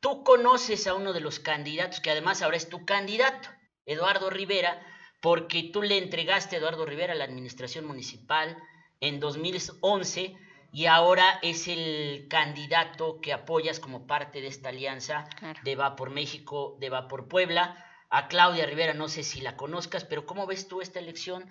[0.00, 3.48] tú conoces a uno de los candidatos, que además ahora es tu candidato,
[3.86, 4.80] Eduardo Rivera,
[5.20, 8.56] porque tú le entregaste a Eduardo Rivera la administración municipal
[9.00, 10.34] en 2011
[10.72, 15.28] y ahora es el candidato que apoyas como parte de esta alianza
[15.64, 17.86] de Va por México, de Va por Puebla.
[18.08, 21.48] A Claudia Rivera, no sé si la conozcas, pero ¿cómo ves tú esta elección?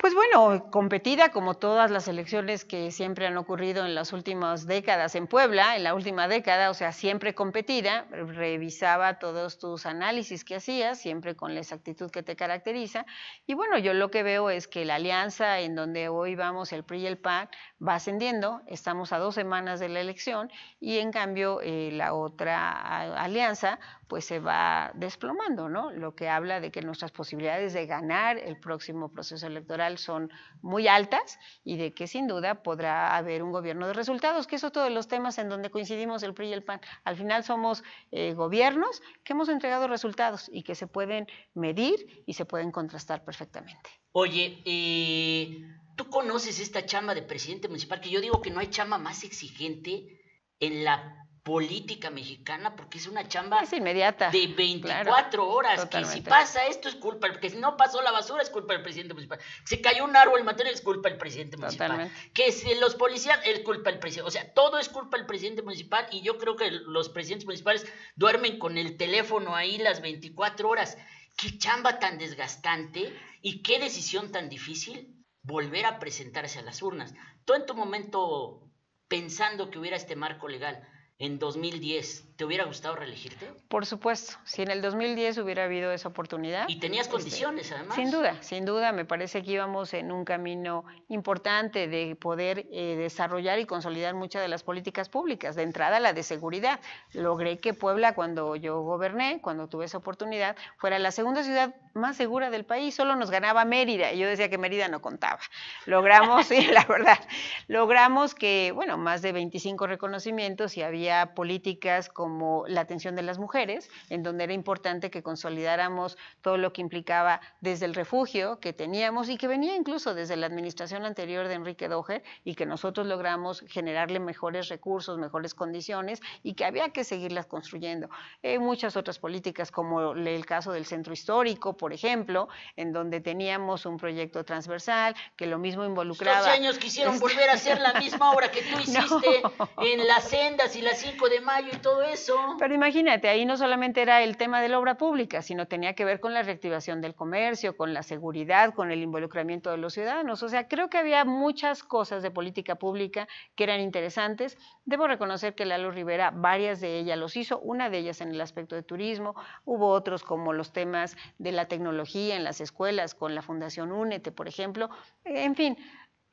[0.00, 5.16] Pues bueno, competida como todas las elecciones que siempre han ocurrido en las últimas décadas
[5.16, 10.54] en Puebla, en la última década, o sea, siempre competida, revisaba todos tus análisis que
[10.54, 13.06] hacías, siempre con la exactitud que te caracteriza.
[13.44, 16.84] Y bueno, yo lo que veo es que la alianza en donde hoy vamos, el
[16.84, 17.48] PRI y el PAN,
[17.86, 23.22] va ascendiendo, estamos a dos semanas de la elección y en cambio eh, la otra
[23.22, 25.92] alianza pues se va desplomando, ¿no?
[25.92, 30.30] Lo que habla de que nuestras posibilidades de ganar el próximo proceso electoral son
[30.62, 34.72] muy altas y de que sin duda podrá haber un gobierno de resultados, que eso
[34.72, 36.80] todos los temas en donde coincidimos el PRI y el PAN.
[37.04, 42.32] Al final somos eh, gobiernos que hemos entregado resultados y que se pueden medir y
[42.32, 43.90] se pueden contrastar perfectamente.
[44.12, 45.64] Oye, eh,
[45.98, 49.24] tú conoces esta chamba de presidente municipal, que yo digo que no hay chamba más
[49.24, 50.22] exigente
[50.60, 55.86] en la política mexicana porque es una chamba inmediata, de 24 horas.
[55.86, 58.82] Que si pasa esto es culpa, porque si no pasó la basura es culpa del
[58.82, 59.40] presidente municipal.
[59.64, 62.12] Se cayó un árbol en materia es culpa del presidente municipal.
[62.32, 64.28] Que si los policías es culpa del presidente.
[64.28, 67.86] O sea, todo es culpa del presidente municipal y yo creo que los presidentes municipales
[68.14, 70.96] duermen con el teléfono ahí las 24 horas.
[71.36, 75.17] Qué chamba tan desgastante y qué decisión tan difícil
[75.48, 77.14] volver a presentarse a las urnas.
[77.46, 78.70] Tú en tu momento
[79.08, 80.86] pensando que hubiera este marco legal,
[81.18, 83.50] en 2010, ¿te hubiera gustado reelegirte?
[83.66, 86.68] Por supuesto, si en el 2010 hubiera habido esa oportunidad.
[86.68, 87.96] Y tenías este, condiciones, además.
[87.96, 92.94] Sin duda, sin duda, me parece que íbamos en un camino importante de poder eh,
[92.96, 95.56] desarrollar y consolidar muchas de las políticas públicas.
[95.56, 96.78] De entrada, la de seguridad.
[97.12, 102.16] Logré que Puebla, cuando yo goberné, cuando tuve esa oportunidad, fuera la segunda ciudad más
[102.16, 102.94] segura del país.
[102.94, 104.12] Solo nos ganaba Mérida.
[104.12, 105.40] Y yo decía que Mérida no contaba.
[105.86, 107.18] Logramos, sí, la verdad,
[107.66, 112.27] logramos que, bueno, más de 25 reconocimientos y había políticas como
[112.68, 117.40] la atención de las mujeres, en donde era importante que consolidáramos todo lo que implicaba
[117.60, 121.88] desde el refugio que teníamos y que venía incluso desde la administración anterior de Enrique
[121.88, 127.46] Doher y que nosotros logramos generarle mejores recursos, mejores condiciones y que había que seguirlas
[127.46, 128.08] construyendo.
[128.42, 133.86] Hay muchas otras políticas como el caso del centro histórico, por ejemplo, en donde teníamos
[133.86, 136.38] un proyecto transversal que lo mismo involucraba...
[136.38, 139.42] Estos años quisieron volver a hacer la misma obra que tú hiciste
[139.78, 142.17] en las sendas y las 5 de mayo y todo eso.
[142.58, 146.04] Pero imagínate, ahí no solamente era el tema de la obra pública, sino tenía que
[146.04, 150.42] ver con la reactivación del comercio, con la seguridad, con el involucramiento de los ciudadanos.
[150.42, 154.58] O sea, creo que había muchas cosas de política pública que eran interesantes.
[154.84, 158.40] Debo reconocer que Lalo Rivera, varias de ellas los hizo, una de ellas en el
[158.40, 163.34] aspecto de turismo, hubo otros como los temas de la tecnología en las escuelas, con
[163.34, 164.90] la Fundación Únete, por ejemplo.
[165.24, 165.76] En fin,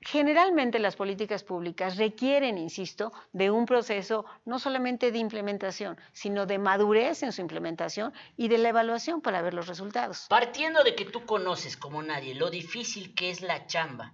[0.05, 6.59] Generalmente las políticas públicas requieren, insisto, de un proceso no solamente de implementación, sino de
[6.59, 10.27] madurez en su implementación y de la evaluación para ver los resultados.
[10.29, 14.13] Partiendo de que tú conoces como nadie lo difícil que es la chamba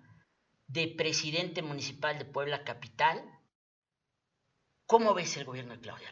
[0.67, 3.21] de presidente municipal de Puebla Capital,
[4.85, 6.07] ¿cómo ves el gobierno de Claudia?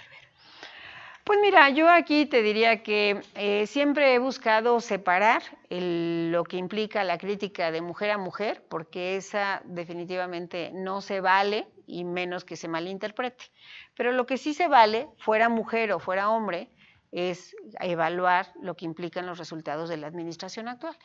[1.30, 7.04] Pues mira, yo aquí te diría que eh, siempre he buscado separar lo que implica
[7.04, 12.56] la crítica de mujer a mujer, porque esa definitivamente no se vale y menos que
[12.56, 13.44] se malinterprete.
[13.94, 16.72] Pero lo que sí se vale, fuera mujer o fuera hombre,
[17.12, 20.98] es evaluar lo que implican los resultados de la administración actual.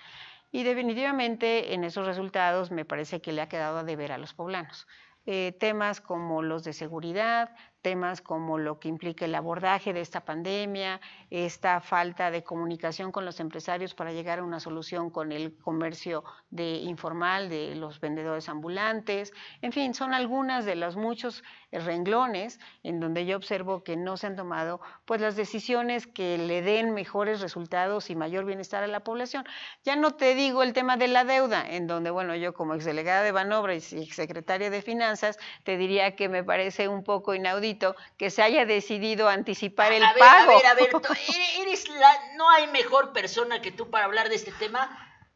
[0.50, 4.32] Y definitivamente en esos resultados me parece que le ha quedado a deber a los
[4.32, 4.86] poblanos.
[5.26, 7.54] Eh, temas como los de seguridad,
[7.84, 13.26] temas como lo que implica el abordaje de esta pandemia, esta falta de comunicación con
[13.26, 18.48] los empresarios para llegar a una solución con el comercio de informal de los vendedores
[18.48, 21.44] ambulantes, en fin, son algunas de los muchos
[21.80, 26.62] renglones en donde yo observo que no se han tomado pues las decisiones que le
[26.62, 29.44] den mejores resultados y mayor bienestar a la población.
[29.84, 33.22] Ya no te digo el tema de la deuda, en donde bueno, yo como exdelegada
[33.22, 38.30] de Banobra y secretaria de Finanzas te diría que me parece un poco inaudito que
[38.30, 40.52] se haya decidido anticipar el pago.
[40.52, 40.90] A ver, a ver,
[41.60, 44.90] eres la, no hay mejor persona que tú para hablar de este tema,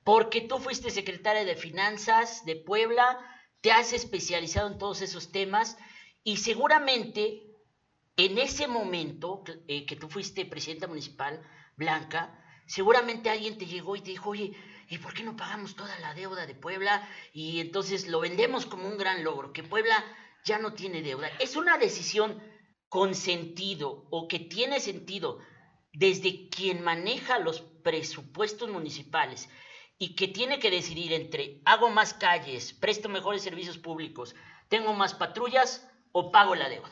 [0.04, 3.18] porque tú fuiste secretaria de Finanzas de Puebla,
[3.60, 5.76] te has especializado en todos esos temas
[6.28, 7.42] y seguramente
[8.18, 11.42] en ese momento eh, que tú fuiste presidenta municipal,
[11.74, 14.52] Blanca, seguramente alguien te llegó y te dijo, oye,
[14.90, 17.08] ¿y por qué no pagamos toda la deuda de Puebla?
[17.32, 20.04] Y entonces lo vendemos como un gran logro, que Puebla
[20.44, 21.30] ya no tiene deuda.
[21.38, 22.42] Es una decisión
[22.90, 25.38] con sentido o que tiene sentido
[25.94, 29.48] desde quien maneja los presupuestos municipales
[29.96, 34.34] y que tiene que decidir entre hago más calles, presto mejores servicios públicos,
[34.68, 36.90] tengo más patrullas o pago la deuda.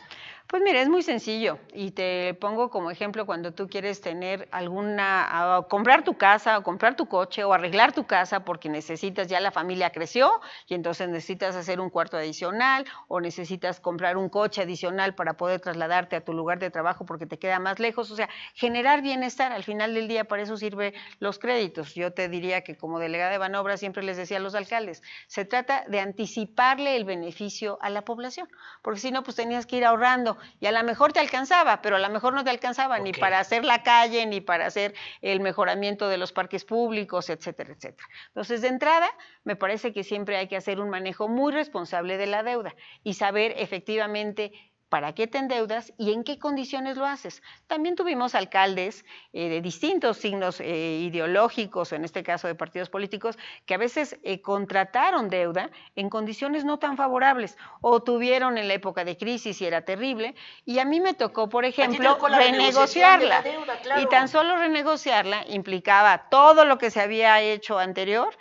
[0.48, 5.64] Pues mira, es muy sencillo y te pongo como ejemplo cuando tú quieres tener alguna,
[5.68, 9.50] comprar tu casa o comprar tu coche o arreglar tu casa porque necesitas, ya la
[9.50, 10.30] familia creció
[10.68, 15.60] y entonces necesitas hacer un cuarto adicional o necesitas comprar un coche adicional para poder
[15.60, 18.12] trasladarte a tu lugar de trabajo porque te queda más lejos.
[18.12, 21.92] O sea, generar bienestar, al final del día para eso sirve los créditos.
[21.96, 25.44] Yo te diría que como delegada de Banobra siempre les decía a los alcaldes, se
[25.44, 28.48] trata de anticiparle el beneficio a la población,
[28.82, 31.96] porque si no, pues tenías que ir ahorrando y a lo mejor te alcanzaba, pero
[31.96, 35.40] a lo mejor no te alcanzaba ni para hacer la calle, ni para hacer el
[35.40, 38.08] mejoramiento de los parques públicos, etcétera, etcétera.
[38.28, 39.08] Entonces, de entrada,
[39.44, 43.14] me parece que siempre hay que hacer un manejo muy responsable de la deuda y
[43.14, 44.52] saber efectivamente
[44.88, 47.42] para qué te endeudas y en qué condiciones lo haces.
[47.66, 52.88] También tuvimos alcaldes eh, de distintos signos eh, ideológicos, o en este caso de partidos
[52.88, 58.68] políticos, que a veces eh, contrataron deuda en condiciones no tan favorables o tuvieron en
[58.68, 60.34] la época de crisis y era terrible.
[60.64, 63.42] Y a mí me tocó, por ejemplo, renegociarla.
[64.00, 68.36] Y tan solo renegociarla implicaba todo lo que se había hecho anterior,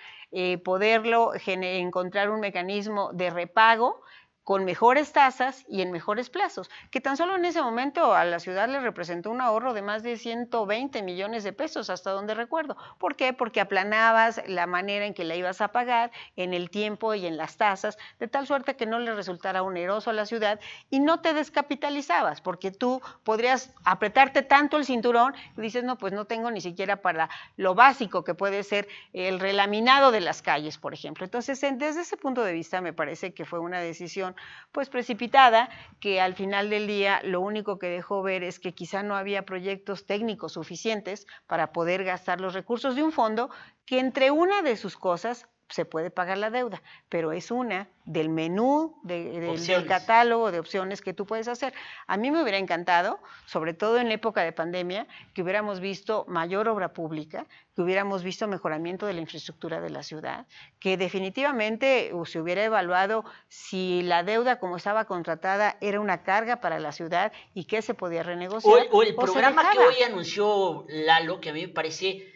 [0.63, 4.04] poderlo encontrar un mecanismo de repago
[4.45, 8.39] con mejores tasas y en mejores plazos, que tan solo en ese momento a la
[8.39, 12.77] ciudad le representó un ahorro de más de 120 millones de pesos, hasta donde recuerdo.
[12.99, 13.33] ¿Por qué?
[13.33, 17.37] Porque aplanabas la manera en que la ibas a pagar, en el tiempo y en
[17.37, 20.59] las tasas, de tal suerte que no le resultara oneroso a la ciudad
[20.91, 26.13] y no te descapitalizabas, porque tú podrías apretarte tanto el cinturón y dices, no, pues
[26.13, 30.77] no tengo ni siquiera para lo básico que puede ser el relaminado de las calles,
[30.77, 31.25] por ejemplo.
[31.25, 34.34] Entonces, desde ese punto de vista, me parece que fue una decisión
[34.71, 35.69] pues precipitada,
[35.99, 39.45] que al final del día lo único que dejó ver es que quizá no había
[39.45, 43.49] proyectos técnicos suficientes para poder gastar los recursos de un fondo
[43.85, 48.29] que entre una de sus cosas se puede pagar la deuda, pero es una del
[48.29, 51.73] menú, del catálogo de opciones que tú puedes hacer.
[52.05, 56.25] A mí me hubiera encantado, sobre todo en la época de pandemia, que hubiéramos visto
[56.27, 60.45] mayor obra pública, que hubiéramos visto mejoramiento de la infraestructura de la ciudad,
[60.79, 66.61] que definitivamente uh, se hubiera evaluado si la deuda como estaba contratada era una carga
[66.61, 68.87] para la ciudad y qué se podía renegociar.
[68.91, 72.34] O, el programa que hoy anunció Lalo, que a mí me parece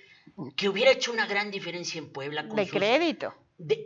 [0.55, 2.47] que hubiera hecho una gran diferencia en Puebla.
[2.47, 3.33] Con de crédito.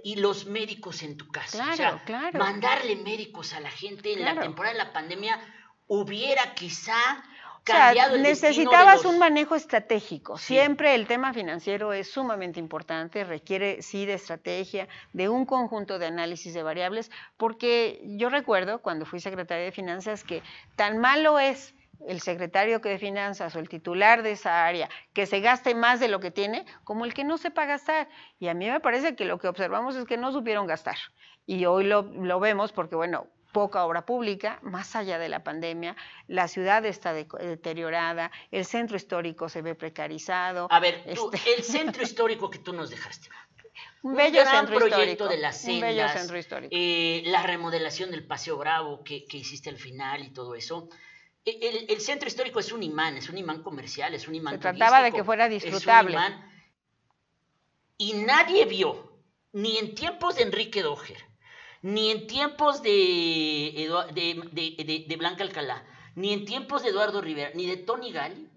[0.03, 1.73] y los médicos en tu casa.
[1.75, 2.39] Claro, claro.
[2.39, 5.39] Mandarle médicos a la gente en la temporada de la pandemia
[5.87, 7.23] hubiera quizá
[7.63, 10.37] cambiado o sea, necesitabas un manejo estratégico.
[10.37, 16.07] Siempre el tema financiero es sumamente importante, requiere sí de estrategia, de un conjunto de
[16.07, 20.43] análisis de variables, porque yo recuerdo cuando fui secretaria de Finanzas que
[20.75, 21.73] tan malo es
[22.07, 26.07] el secretario de Finanzas o el titular de esa área que se gaste más de
[26.07, 28.09] lo que tiene, como el que no sepa gastar.
[28.39, 30.97] Y a mí me parece que lo que observamos es que no supieron gastar.
[31.45, 35.95] Y hoy lo, vemos porque, bueno, poca obra pública, más allá de la pandemia,
[36.27, 40.67] la ciudad está deteriorada, el centro histórico se ve precarizado.
[40.71, 43.29] A ver, este el centro histórico que tú nos dejaste.
[44.03, 46.75] Un bello gran proyecto de las sendas, un bello centro histórico.
[46.75, 50.89] Eh, la remodelación del Paseo Bravo que, que hiciste al final y todo eso.
[51.45, 55.03] El, centro histórico es un imán, es un imán comercial, es un imán Se trataba
[55.03, 56.17] de que fuera disfrutable.
[57.97, 59.19] y nadie vio,
[59.51, 61.17] ni en tiempos de Enrique Doger,
[61.81, 65.85] ni en tiempos de, de, de, Blanca Alcalá,
[66.15, 68.49] ni en tiempos de Eduardo Rivera, ni de Tony Gali,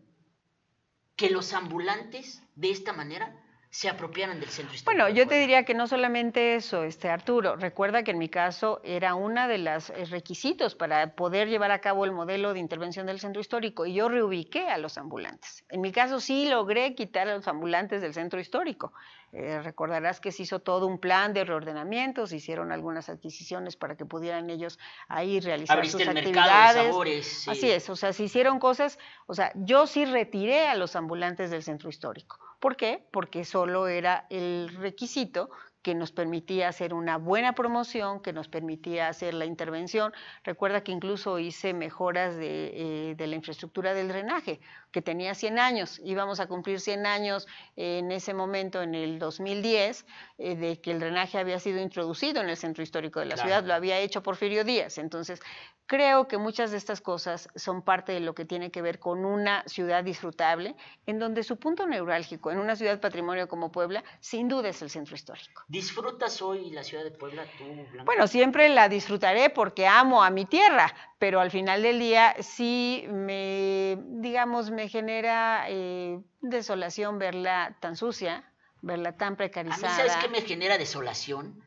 [1.16, 3.34] que los ambulantes de esta manera
[3.70, 5.02] se apropiaran del centro histórico.
[5.02, 8.80] Bueno, yo te diría que no solamente eso, este Arturo, recuerda que en mi caso
[8.84, 13.06] era uno de los eh, requisitos para poder llevar a cabo el modelo de intervención
[13.06, 15.64] del centro histórico y yo reubiqué a los ambulantes.
[15.68, 18.92] En mi caso sí logré quitar a los ambulantes del centro histórico.
[19.32, 23.96] Eh, recordarás que se hizo todo un plan de reordenamiento, se hicieron algunas adquisiciones para
[23.96, 26.86] que pudieran ellos ahí realizar sus el actividades.
[26.86, 30.96] sabores, Así es, o sea, se hicieron cosas, o sea, yo sí retiré a los
[30.96, 32.38] ambulantes del centro histórico.
[32.60, 33.06] ¿Por qué?
[33.12, 35.50] Porque solo era el requisito
[35.86, 40.12] que nos permitía hacer una buena promoción, que nos permitía hacer la intervención.
[40.42, 44.58] Recuerda que incluso hice mejoras de, eh, la infraestructura del drenaje,
[44.96, 46.00] que tenía 100 años.
[46.04, 50.06] Íbamos a cumplir 100 años en ese momento, en el 2010,
[50.38, 53.62] eh, de que el drenaje había sido introducido en el centro histórico de la ciudad.
[53.62, 54.96] Lo había hecho Porfirio Díaz.
[54.96, 55.42] Entonces,
[55.86, 59.24] Creo que muchas de estas cosas son parte de lo que tiene que ver con
[59.24, 60.74] una ciudad disfrutable,
[61.06, 64.90] en donde su punto neurálgico, en una ciudad patrimonio como Puebla, sin duda es el
[64.90, 65.62] centro histórico.
[65.68, 68.02] ¿Disfrutas hoy la ciudad de Puebla tú, Blanca?
[68.04, 73.06] Bueno, siempre la disfrutaré porque amo a mi tierra, pero al final del día sí
[73.08, 79.94] me, digamos, me genera eh, desolación verla tan sucia, verla tan precarizada.
[79.94, 81.62] ¿A mí sabes qué me genera desolación?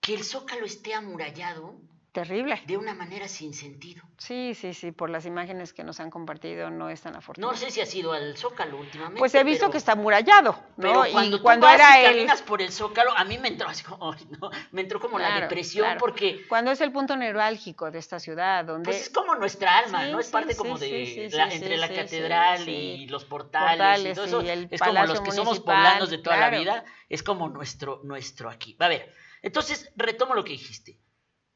[0.00, 1.80] Que el zócalo esté amurallado
[2.12, 2.62] Terrible.
[2.66, 4.02] De una manera sin sentido.
[4.18, 7.54] Sí, sí, sí, por las imágenes que nos han compartido no es tan afortunado.
[7.54, 9.18] No sé si ha sido al Zócalo últimamente.
[9.18, 11.04] Pues he visto que está murallado, ¿no?
[11.10, 14.50] cuando y cuando era caminas por el Zócalo, a mí me entró así como, ¿no?
[14.72, 16.46] me entró como la depresión porque...
[16.48, 18.84] Cuando es el punto neurálgico de esta ciudad, donde...
[18.90, 20.20] Pues es como nuestra alma, ¿no?
[20.20, 24.40] Es parte como de, entre la catedral y los portales, y todo eso.
[24.42, 28.76] es como los que somos poblanos de toda la vida, es como nuestro, nuestro aquí.
[28.80, 29.10] A ver,
[29.40, 31.01] entonces retomo lo que dijiste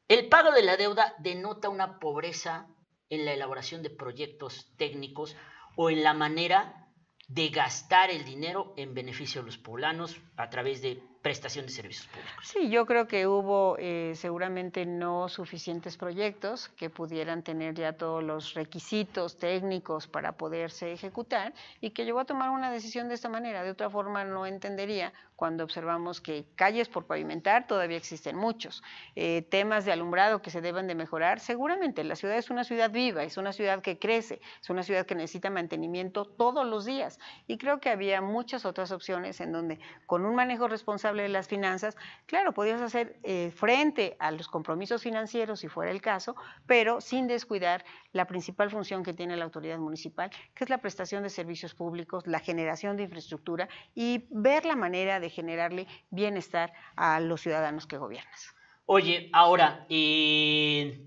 [0.07, 2.67] el pago de la deuda denota una pobreza
[3.09, 5.35] en la elaboración de proyectos técnicos
[5.75, 6.87] o en la manera
[7.27, 12.07] de gastar el dinero en beneficio de los poblanos a través de prestación de servicios
[12.07, 12.33] públicos.
[12.41, 18.23] Sí, yo creo que hubo eh, seguramente no suficientes proyectos que pudieran tener ya todos
[18.23, 23.27] los requisitos técnicos para poderse ejecutar y que llevó a tomar una decisión de esta
[23.27, 23.61] manera.
[23.63, 28.81] De otra forma no entendería cuando observamos que calles por pavimentar todavía existen muchos.
[29.15, 32.89] Eh, temas de alumbrado que se deben de mejorar, seguramente la ciudad es una ciudad
[32.89, 37.19] viva, es una ciudad que crece, es una ciudad que necesita mantenimiento todos los días.
[37.45, 41.47] Y creo que había muchas otras opciones en donde con un manejo responsable de las
[41.47, 41.95] finanzas,
[42.25, 47.27] claro, podías hacer eh, frente a los compromisos financieros si fuera el caso, pero sin
[47.27, 51.73] descuidar la principal función que tiene la autoridad municipal, que es la prestación de servicios
[51.73, 57.87] públicos, la generación de infraestructura y ver la manera de generarle bienestar a los ciudadanos
[57.87, 58.53] que gobiernas.
[58.85, 61.05] Oye, ahora, eh,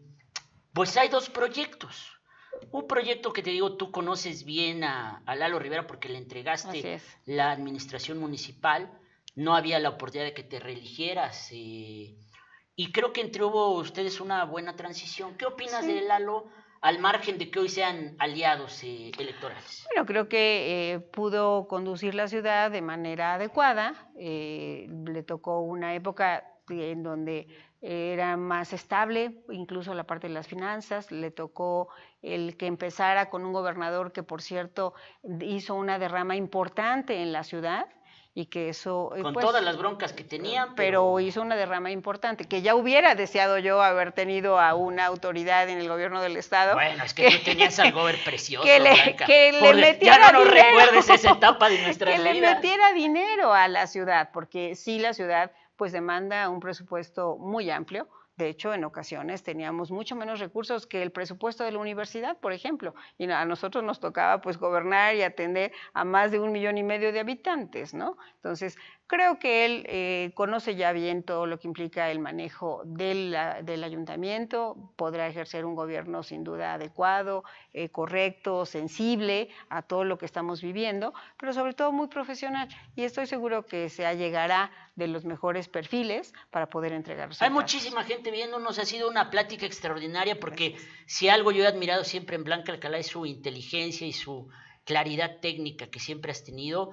[0.73, 2.21] pues hay dos proyectos.
[2.73, 7.51] Un proyecto que te digo, tú conoces bien a, Lalo Rivera porque le entregaste la
[7.51, 8.93] administración municipal,
[9.41, 11.49] no había la oportunidad de que te reeligieras.
[11.53, 12.17] Eh,
[12.77, 15.37] y creo que entre hubo ustedes una buena transición.
[15.37, 16.47] ¿Qué opinas de Lalo?
[16.81, 19.87] al margen de que hoy sean aliados eh, electorales?
[19.91, 24.11] Bueno, creo que eh, pudo conducir la ciudad de manera adecuada.
[24.17, 27.49] Eh, le tocó una época en donde
[27.83, 31.11] era más estable, incluso la parte de las finanzas.
[31.11, 31.89] Le tocó
[32.23, 34.95] el que empezara con un gobernador que, por cierto,
[35.41, 37.87] hizo una derrama importante en la ciudad
[38.35, 39.13] y que eso...
[39.17, 40.75] Eh, Con pues, todas las broncas que tenían.
[40.75, 41.19] Pero...
[41.21, 45.79] hizo una derrama importante, que ya hubiera deseado yo haber tenido a una autoridad en
[45.79, 46.75] el gobierno del Estado.
[46.75, 50.45] Bueno, es que, tú tenías al gober precioso, Que le, que le metiera ya no
[50.45, 52.23] nos recuerdes esa etapa de nuestra vida.
[52.23, 57.37] Que le metiera dinero a la ciudad, porque sí la ciudad pues demanda un presupuesto
[57.39, 58.07] muy amplio,
[58.41, 62.53] de hecho, en ocasiones teníamos mucho menos recursos que el presupuesto de la universidad, por
[62.53, 66.79] ejemplo, y a nosotros nos tocaba pues gobernar y atender a más de un millón
[66.79, 68.17] y medio de habitantes, ¿no?
[68.37, 68.77] Entonces,
[69.11, 73.83] Creo que él eh, conoce ya bien todo lo que implica el manejo del, del,
[73.83, 77.43] ayuntamiento, podrá ejercer un gobierno sin duda adecuado,
[77.73, 82.69] eh, correcto, sensible a todo lo que estamos viviendo, pero sobre todo muy profesional.
[82.95, 88.05] Y estoy seguro que se allegará de los mejores perfiles para poder entregar Hay muchísima
[88.05, 92.45] gente viéndonos, ha sido una plática extraordinaria porque si algo yo he admirado siempre en
[92.45, 94.49] Blanca Alcalá es su inteligencia y su
[94.85, 96.93] claridad técnica que siempre has tenido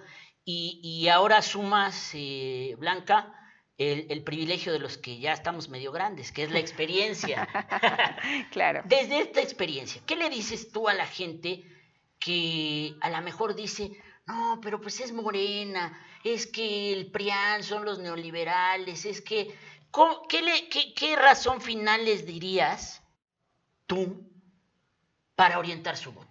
[0.50, 3.34] y, ahora sumas, eh, Blanca,
[3.78, 7.50] el, privilegio de los que ya estamos medio grandes, que es la experiencia.
[8.52, 8.82] claro.
[8.86, 11.66] Desde esta experiencia, ¿qué le dices tú a la gente
[12.18, 13.92] que a lo mejor dice,
[14.26, 19.54] no, pero pues es morena, es que el PRIAN son los neoliberales, es que,
[20.30, 23.04] ¿qué, le, qué, qué razón final les dirías
[23.86, 24.32] tú
[25.36, 26.27] para orientar su voto?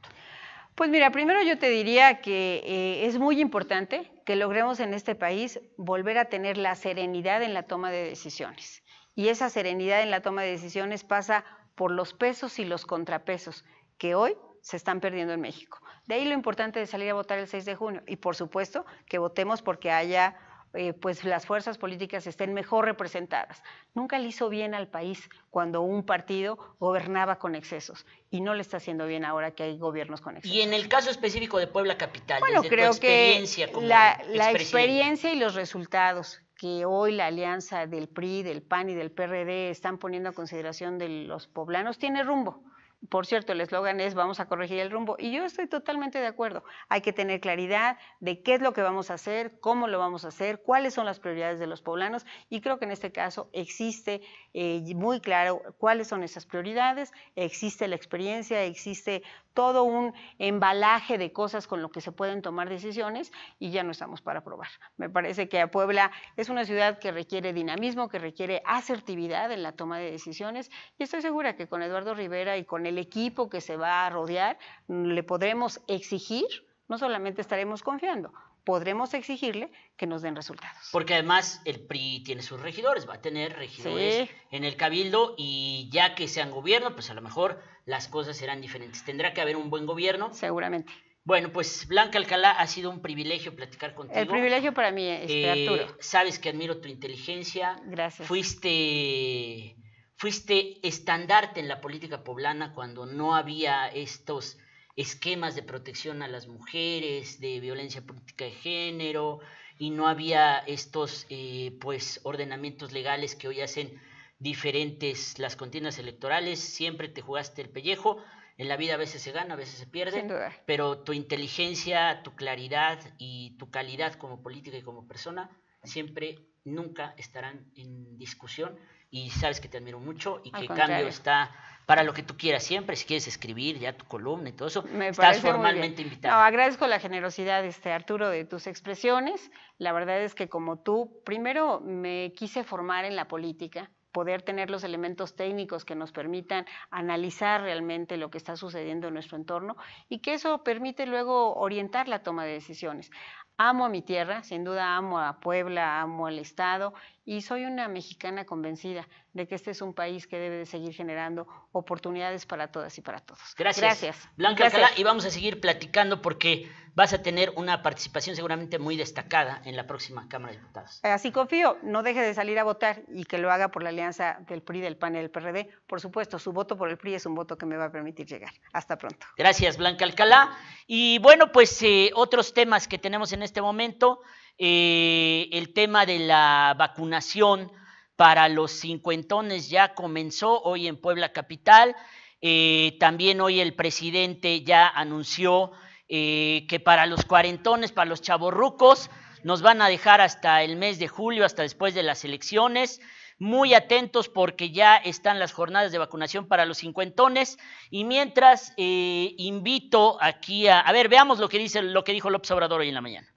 [0.76, 5.14] Pues mira, primero yo te diría que eh, es muy importante que logremos en este
[5.14, 8.82] país volver a tener la serenidad en la toma de decisiones.
[9.14, 11.46] Y esa serenidad en la toma de decisiones pasa
[11.76, 13.64] por los pesos y los contrapesos
[13.96, 15.80] que hoy se están perdiendo en México.
[16.06, 18.02] De ahí lo importante de salir a votar el 6 de junio.
[18.06, 20.36] Y por supuesto que votemos porque haya
[20.74, 23.62] eh, pues las fuerzas políticas estén mejor representadas.
[23.94, 28.62] Nunca le hizo bien al país cuando un partido gobernaba con excesos y no le
[28.62, 30.56] está haciendo bien ahora que hay gobiernos con excesos.
[30.56, 33.44] Y en el caso específico de Puebla Capital, bueno, creo que
[33.80, 38.94] la, la experiencia y los resultados que hoy la alianza del PRI, del PAN y
[38.94, 42.62] del PRD están poniendo a consideración de los poblanos tiene rumbo.
[43.10, 46.26] Por cierto, el eslogan es vamos a corregir el rumbo y yo estoy totalmente de
[46.26, 46.64] acuerdo.
[46.88, 50.24] Hay que tener claridad de qué es lo que vamos a hacer, cómo lo vamos
[50.24, 53.50] a hacer, cuáles son las prioridades de los poblanos y creo que en este caso
[53.52, 54.22] existe
[54.58, 61.30] eh, muy claro cuáles son esas prioridades, existe la experiencia, existe todo un embalaje de
[61.30, 64.68] cosas con lo que se pueden tomar decisiones y ya no estamos para probar.
[64.96, 69.72] Me parece que Puebla es una ciudad que requiere dinamismo, que requiere asertividad en la
[69.72, 73.60] toma de decisiones y estoy segura que con Eduardo Rivera y con el equipo que
[73.60, 76.46] se va a rodear le podremos exigir,
[76.88, 78.32] no solamente estaremos confiando,
[78.66, 80.88] podremos exigirle que nos den resultados.
[80.90, 85.88] Porque además el PRI tiene sus regidores, va a tener regidores en el cabildo y
[85.92, 89.04] ya que sean gobierno, pues a lo mejor las cosas serán diferentes.
[89.04, 90.34] Tendrá que haber un buen gobierno.
[90.34, 90.92] Seguramente.
[91.22, 94.18] Bueno, pues Blanca Alcalá, ha sido un privilegio platicar contigo.
[94.18, 95.96] El privilegio para mí, este, eh, Arturo.
[96.00, 97.80] Sabes que admiro tu inteligencia.
[97.84, 98.26] Gracias.
[98.26, 99.76] Fuiste,
[100.16, 104.58] fuiste estandarte en la política poblana cuando no había estos
[104.96, 109.40] esquemas de protección a las mujeres, de violencia política de género,
[109.78, 114.00] y no había estos eh, pues ordenamientos legales que hoy hacen
[114.38, 118.22] diferentes las contiendas electorales, siempre te jugaste el pellejo,
[118.58, 120.26] en la vida a veces se gana, a veces se pierde,
[120.64, 125.50] pero tu inteligencia, tu claridad y tu calidad como política y como persona
[125.84, 128.78] siempre, nunca estarán en discusión
[129.10, 130.94] y sabes que te admiro mucho y Al que contrario.
[130.94, 131.50] Cambio está
[131.86, 134.82] para lo que tú quieras siempre, si quieres escribir ya tu columna y todo eso,
[134.92, 136.34] Me estás formalmente invitado.
[136.34, 139.52] No, agradezco la generosidad, este, Arturo, de tus expresiones.
[139.78, 144.68] La verdad es que como tú, primero me quise formar en la política, poder tener
[144.68, 149.76] los elementos técnicos que nos permitan analizar realmente lo que está sucediendo en nuestro entorno
[150.08, 153.10] y que eso permite luego orientar la toma de decisiones.
[153.58, 156.92] Amo a mi tierra, sin duda amo a Puebla, amo al Estado
[157.24, 160.92] y soy una mexicana convencida de que este es un país que debe de seguir
[160.92, 163.54] generando oportunidades para todas y para todos.
[163.56, 163.82] Gracias.
[163.82, 164.28] Gracias.
[164.36, 164.82] Blanca Gracias.
[164.82, 169.60] Alcalá, y vamos a seguir platicando porque vas a tener una participación seguramente muy destacada
[169.66, 170.98] en la próxima Cámara de Diputados.
[171.02, 174.38] Así confío, no deje de salir a votar y que lo haga por la alianza
[174.48, 175.68] del PRI, del PAN y del PRD.
[175.86, 178.26] Por supuesto, su voto por el PRI es un voto que me va a permitir
[178.26, 178.50] llegar.
[178.72, 179.26] Hasta pronto.
[179.36, 180.56] Gracias, Blanca Alcalá.
[180.86, 184.22] Y bueno, pues eh, otros temas que tenemos en este momento,
[184.56, 187.70] eh, el tema de la vacunación
[188.16, 191.94] para los cincuentones ya comenzó hoy en Puebla Capital.
[192.40, 195.72] Eh, también hoy el presidente ya anunció
[196.08, 199.10] eh, que para los cuarentones, para los chavorrucos,
[199.42, 203.00] nos van a dejar hasta el mes de julio, hasta después de las elecciones.
[203.38, 207.58] Muy atentos porque ya están las jornadas de vacunación para los cincuentones.
[207.90, 210.80] Y mientras eh, invito aquí a.
[210.80, 213.28] A ver, veamos lo que dice lo que dijo López Obrador hoy en la mañana.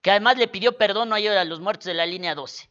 [0.00, 2.68] Que además le pidió perdón ayer a los muertos de la línea 12.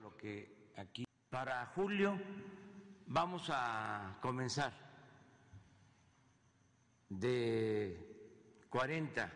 [0.00, 2.18] lo que aquí para julio
[3.06, 4.89] vamos a comenzar
[7.10, 7.96] de
[8.70, 9.32] 40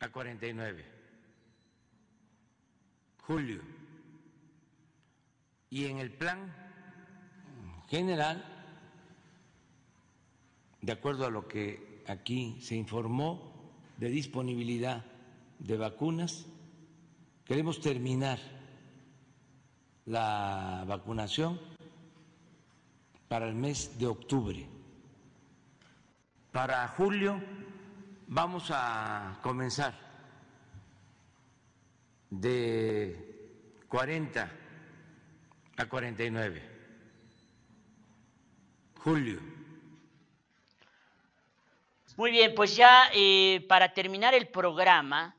[0.00, 0.84] a 49
[3.22, 3.60] julio
[5.70, 6.54] y en el plan
[7.88, 8.44] general
[10.80, 15.04] de acuerdo a lo que aquí se informó de disponibilidad
[15.58, 16.46] de vacunas
[17.44, 18.38] queremos terminar
[20.06, 21.60] la vacunación
[23.28, 24.68] para el mes de octubre.
[26.52, 27.42] Para julio
[28.26, 29.94] vamos a comenzar
[32.28, 34.52] de 40
[35.78, 36.70] a 49.
[38.98, 39.40] Julio.
[42.18, 45.34] Muy bien, pues ya eh, para terminar el programa,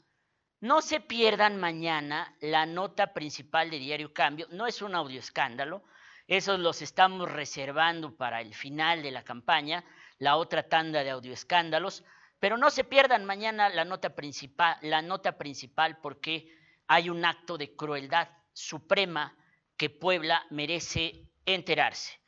[0.62, 4.48] no se pierdan mañana la nota principal de Diario Cambio.
[4.50, 5.84] No es un audio escándalo,
[6.28, 9.84] esos los estamos reservando para el final de la campaña,
[10.20, 12.04] la otra tanda de audio escándalos.
[12.40, 16.54] Pero no se pierdan mañana la nota principal, la nota principal porque
[16.88, 19.36] hay un acto de crueldad suprema
[19.78, 22.20] que Puebla merece enterarse.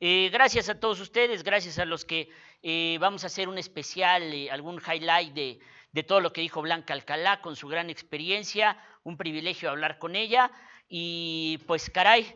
[0.00, 2.28] Eh, gracias a todos ustedes, gracias a los que
[2.62, 5.60] eh, vamos a hacer un especial, eh, algún highlight de,
[5.92, 10.16] de, todo lo que dijo Blanca Alcalá con su gran experiencia, un privilegio hablar con
[10.16, 10.50] ella
[10.88, 12.34] y pues caray,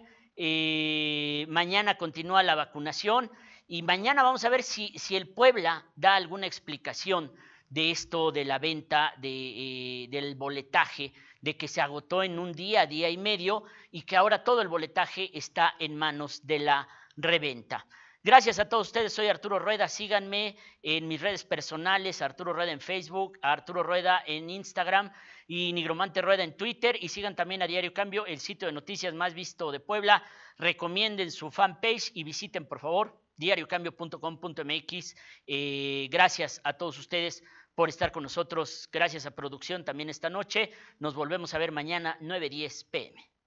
[1.48, 3.30] mañana continúa la vacunación
[3.69, 7.31] y mañana vamos a ver si, el Puebla da alguna explicación
[7.69, 11.12] de esto de la venta de, eh, del boletaje,
[11.43, 14.69] de que se agotó en un día, día y medio, y que ahora todo el
[14.69, 17.87] boletaje está en manos de la reventa.
[18.25, 22.81] Gracias a todos ustedes, soy Arturo Rueda, síganme en mis redes personales, Arturo Rueda en
[22.81, 25.12] Facebook, Arturo Rueda en Instagram
[25.47, 29.12] y Nigromante Rueda en Twitter y sigan también a Diario Cambio, el sitio de noticias
[29.12, 30.25] más visto de Puebla,
[30.57, 35.16] recomienden su fanpage y visiten por favor diariocambio.com.mx.
[35.47, 37.43] Eh, gracias a todos ustedes
[37.74, 42.18] por estar con nosotros, gracias a producción también esta noche, nos volvemos a ver mañana
[42.20, 43.38] 9.10 pm.